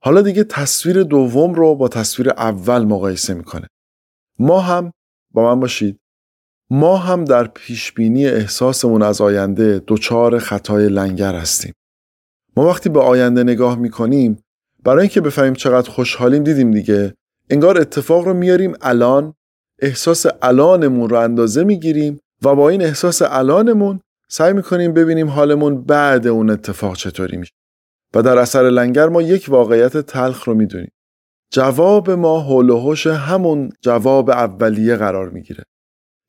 [0.02, 3.66] حالا دیگه تصویر دوم رو با تصویر اول مقایسه می‌کنه.
[4.38, 4.92] ما هم
[5.32, 5.98] با من باشید
[6.70, 11.72] ما هم در پیشبینی احساسمون از آینده دچار خطای لنگر هستیم.
[12.56, 14.38] ما وقتی به آینده نگاه می‌کنیم
[14.84, 17.14] برای اینکه بفهمیم چقدر خوشحالیم دیدیم دیگه
[17.50, 19.34] انگار اتفاق رو میاریم الان
[19.82, 26.26] احساس الانمون رو اندازه می‌گیریم و با این احساس الانمون سعی می‌کنیم ببینیم حالمون بعد
[26.26, 27.52] اون اتفاق چطوری میشه.
[28.14, 30.90] و در اثر لنگر ما یک واقعیت تلخ رو می‌دونیم.
[31.52, 35.64] جواب ما حول و همون جواب اولیه قرار می‌گیره.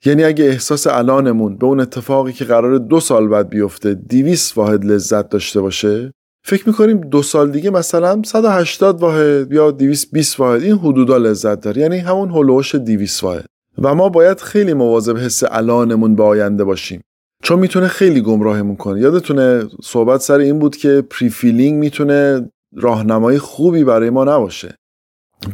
[0.06, 4.86] یعنی اگه احساس الانمون به اون اتفاقی که قرار دو سال بعد بیفته دیویس واحد
[4.86, 10.78] لذت داشته باشه فکر می‌کنیم دو سال دیگه مثلا 180 واحد یا 220 واحد این
[10.78, 11.82] حدودا لذت داره.
[11.82, 13.46] یعنی همون هلوش 200 واحد.
[13.78, 17.02] و ما باید خیلی مواظب حس الانمون به آینده باشیم.
[17.48, 19.02] چون می‌تونه خیلی گمراهمون کنه.
[19.02, 24.76] یادتونه صحبت سر این بود که prefeeling می‌تونه راهنمای خوبی برای ما نباشه.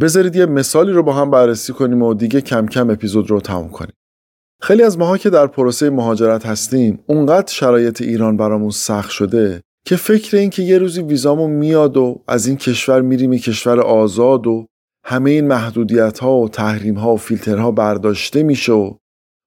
[0.01, 3.69] بذارید یه مثالی رو با هم بررسی کنیم و دیگه کم کم اپیزود رو تموم
[3.69, 3.93] کنیم.
[4.61, 9.95] خیلی از ماها که در پروسه مهاجرت هستیم اونقدر شرایط ایران برامون سخت شده که
[9.95, 14.47] فکر این که یه روزی ویزامون میاد و از این کشور میریم این کشور آزاد
[14.47, 14.67] و
[15.05, 18.93] همه این محدودیت ها و تحریم ها و فیلترها برداشته میشه و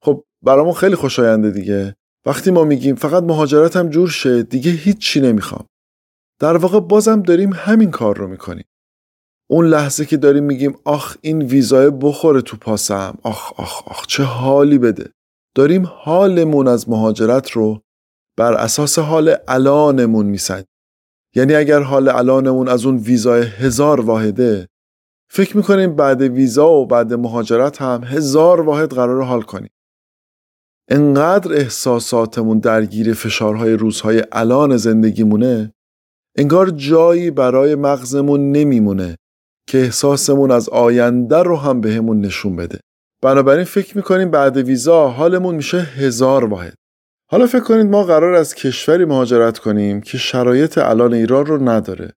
[0.04, 1.96] خب برامون خیلی خوشاینده دیگه.
[2.26, 5.66] وقتی ما میگیم فقط مهاجرت هم جور شه دیگه هیچی نمی‌خوام.
[6.40, 8.64] در واقع بازم داریم همین کار رو می‌کنیم.
[9.50, 14.22] اون لحظه که داریم میگیم آخ این ویزای بخوره تو پاسم آخ آخ آخ چه
[14.22, 15.10] حالی بده.
[15.56, 17.80] داریم حالمون از مهاجرت رو
[18.38, 20.66] بر اساس حال الانمون میسنجیم.
[21.36, 24.68] یعنی اگر حال الانمون از اون ویزای هزار واحده
[25.32, 29.70] فکر می‌کنیم بعد ویزا و بعد مهاجرت هم هزار واحد قرار حال کنیم.
[30.88, 35.72] انقدر احساساتمون درگیر فشارهای روزهای الان زندگیمونه
[36.36, 39.16] انگار جایی برای مغزمون نمیمونه
[39.68, 42.80] که احساسمون از آینده رو هم بهمون به نشون بده.
[43.22, 46.74] بنابراین فکر می‌کنیم بعد ویزا حالمون میشه هزار واحد.
[47.30, 52.12] حالا فکر کنید ما قرار از کشوری مهاجرت کنیم که شرایط الان ایران رو نداره.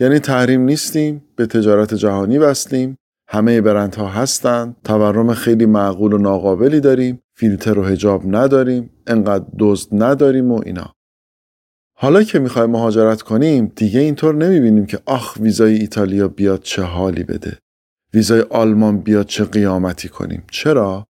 [0.00, 2.96] یعنی تحریم نیستیم به تجارت جهانی وصلیم
[3.28, 7.21] همه برندها هستند تورم خیلی معقول و ناقابلی داریم.
[7.34, 10.92] فیلتر و هجاب نداریم انقدر دزد نداریم و اینا.
[11.96, 17.24] حالا که می‌خوایم مهاجرت کنیم دیگه اینطور نمی‌بینیم که آخ ویزای ایتالیا بیاد چه حالی
[17.24, 17.58] بده.
[18.14, 20.44] ویزای آلمان بیاد چه قیامتی کنیم.
[20.50, 21.06] چرا؟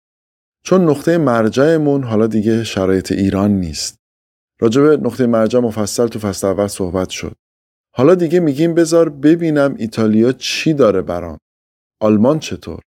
[0.63, 3.97] چون نقطه مرجعمون حالا دیگه شرایط ایران نیست.
[4.61, 7.35] راجب نقطه مرجع مفصل تو فصل اول صحبت شد.
[7.95, 11.37] حالا دیگه میگیم بذار ببینم ایتالیا چی داره برام.
[12.01, 12.79] آلمان چطور؟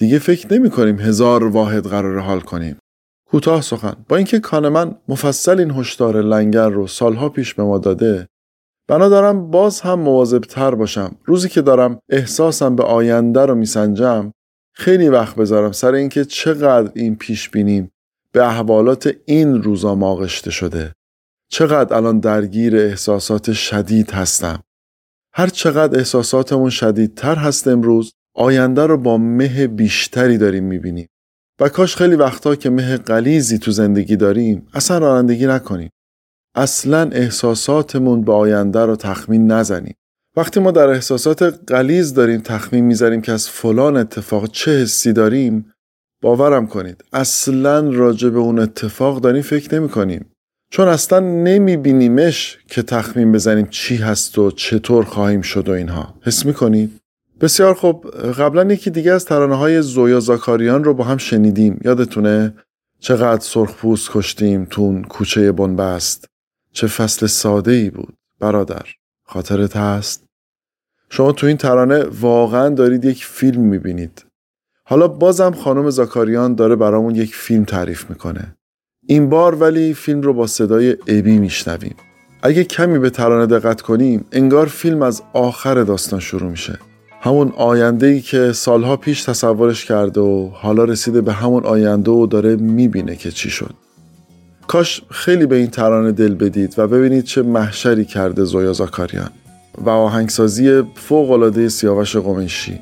[0.00, 2.76] دیگه فکر نمی کنیم هزار واحد قرار حال کنیم.
[3.30, 3.96] کوتاه سخن.
[4.08, 8.28] با اینکه کانمن مفصل این هشدار لنگر رو سالها پیش به ما داده
[8.88, 11.16] بنا دارم باز هم مواظب تر باشم.
[11.24, 14.32] روزی که دارم احساسم به آینده رو میسنجم
[14.74, 17.90] خیلی وقت بذارم سر اینکه چقدر این پیش بینیم
[18.32, 20.92] به احوالات این روزا ماغشته شده.
[21.50, 24.62] چقدر الان درگیر احساسات شدید هستم.
[25.34, 31.06] هر چقدر احساساتمون شدیدتر هست امروز آینده رو با مه بیشتری داریم می‌بینیم.
[31.60, 35.90] و کاش خیلی وقتا که مه قلیزی تو زندگی داریم اصلا رانندگی نکنیم.
[36.54, 39.94] اصلا احساساتمون به آینده رو تخمین نزنیم.
[40.36, 45.72] وقتی ما در احساسات قلیز داریم تخمین می‌زنیم که از فلان اتفاق چه حسی داریم
[46.22, 50.32] باورم کنید اصلا راجع به اون اتفاق داریم فکر نمی کنیم
[50.72, 56.14] چون اصلا نمی بینیمش که تخمین بزنیم چی هست و چطور خواهیم شد و اینها.
[56.22, 57.00] حس می کنید؟
[57.40, 58.10] بسیار خوب.
[58.10, 61.80] قبلا یکی دیگه از ترانه های زویا زاکاریان رو با هم شنیدیم.
[61.84, 62.54] یادتونه؟
[62.98, 66.26] چقدر سرخپوست کشتیم تون کوچه بنبست.
[66.72, 68.14] چه فصل ساده ای بود.
[68.40, 68.86] برادر
[69.26, 70.24] خاطرت هست؟
[71.08, 74.24] شما تو این ترانه واقعا دارید یک فیلم می‌بینید.
[74.84, 78.56] حالا بازم خانم زاکاریان داره برامون یک فیلم تعریف می‌کنه.
[79.06, 81.96] این بار ولی فیلم رو با صدای ابی میشنویم.
[82.42, 86.78] اگه کمی به ترانه دقت کنیم انگار فیلم از آخر داستان شروع میشه.
[87.22, 92.26] همون آینده ای که سالها پیش تصورش کرده و حالا رسیده به همون آینده و
[92.26, 93.74] داره می‌بینه که چی شد.
[94.66, 99.30] کاش خیلی به این ترانه دل بدید و ببینید چه محشری کرده زویا زاکاریان
[99.78, 102.80] و آهنگسازی فوقالعاده سیاوش قمیشی.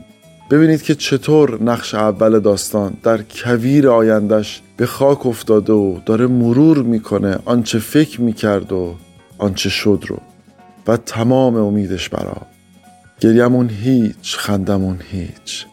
[0.51, 6.79] ببینید که چطور نقش اول داستان در کویر آیندهش به خاک افتاده و داره مرور
[6.79, 8.95] می‌کنه آنچه فکر می‌کرد و
[9.39, 10.17] آنچه شد رو
[10.87, 12.58] و تمام امیدش برا.
[13.21, 15.67] گریمون هیچ خندمون هیچ.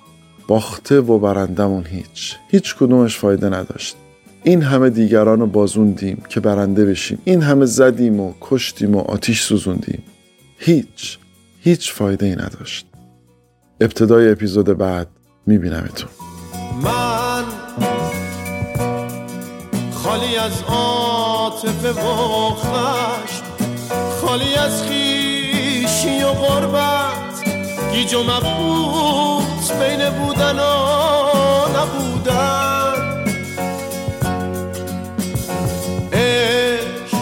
[0.48, 2.36] باخته و برندمون هیچ.
[2.48, 3.96] هیچ کدومش فایده نداشت.
[4.43, 7.22] این همه دیگران رو بازوندیم که برنده بشیم.
[7.24, 10.04] این همه زدیم و کشتیم و آتیش سوزوندیم.
[10.58, 11.18] هیچ
[11.62, 12.86] هیچ فایده ای نداشت.
[13.82, 15.08] ابتدای اپیزود بعد
[15.48, 16.10] میبینمتون.
[16.84, 17.43] من
[19.93, 23.43] خالی از عاطفه و خشم
[24.22, 26.95] خالی از خیشی و غربت.
[27.96, 30.66] گیج و مبهوت بین بودن و
[31.78, 33.26] نبودن.
[36.14, 37.18] عشق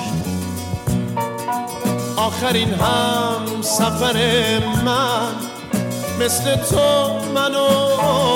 [2.17, 4.17] آخرین هم سفر
[4.85, 5.35] من
[6.19, 8.32] مثل تو منو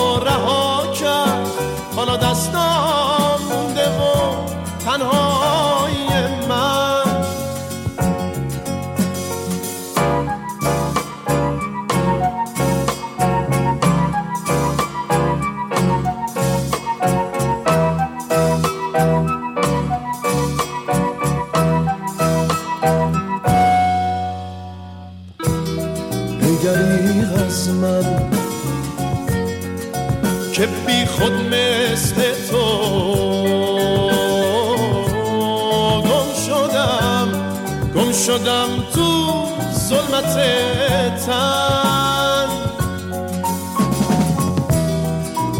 [41.25, 42.49] تن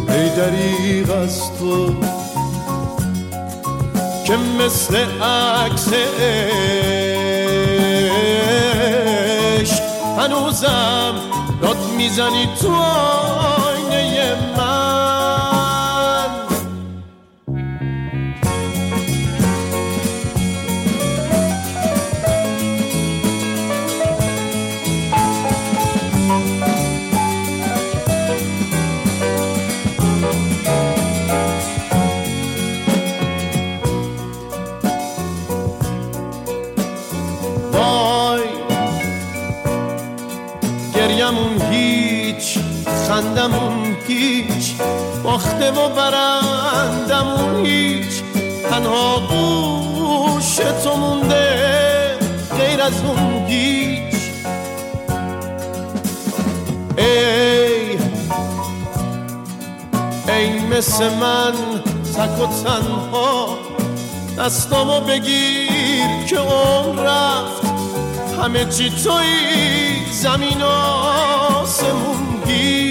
[0.10, 1.96] ای دریغ از تو
[4.26, 5.94] که مثل عکس
[9.54, 9.84] عشق
[10.20, 11.14] هنوزم
[11.62, 12.76] داد می‌زنی تو
[44.18, 44.76] هیچ
[45.24, 48.22] باخته و برندمون هیچ.
[48.70, 52.18] تنها گوش تو مونده
[52.60, 54.16] غیر از اون هیچ
[56.98, 57.98] ای
[60.34, 61.54] ای مثل من
[62.16, 63.58] تک و تنها
[64.40, 67.68] دستامو بگیر که عمر رفت.
[68.44, 72.87] همه چی توی زمین آسمون هیچ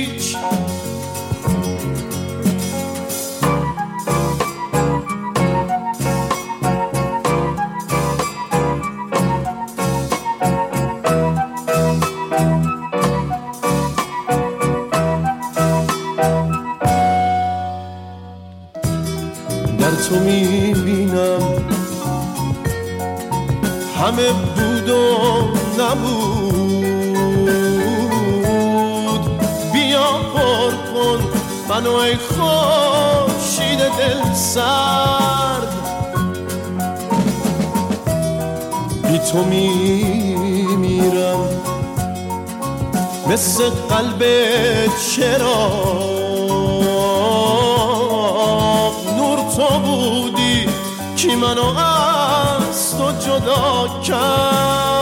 [24.07, 24.93] همه بود و
[25.79, 27.07] نبود.
[29.73, 31.21] بیا پر کن
[31.69, 35.73] منو ای خورشید دل سرد.
[39.03, 41.41] بی تو میمیرم
[43.29, 44.23] مثل قلب
[45.17, 46.17] چراغ.
[49.17, 50.69] نور تو بودی
[51.17, 51.96] کی منو
[52.99, 54.96] تو جدا کرد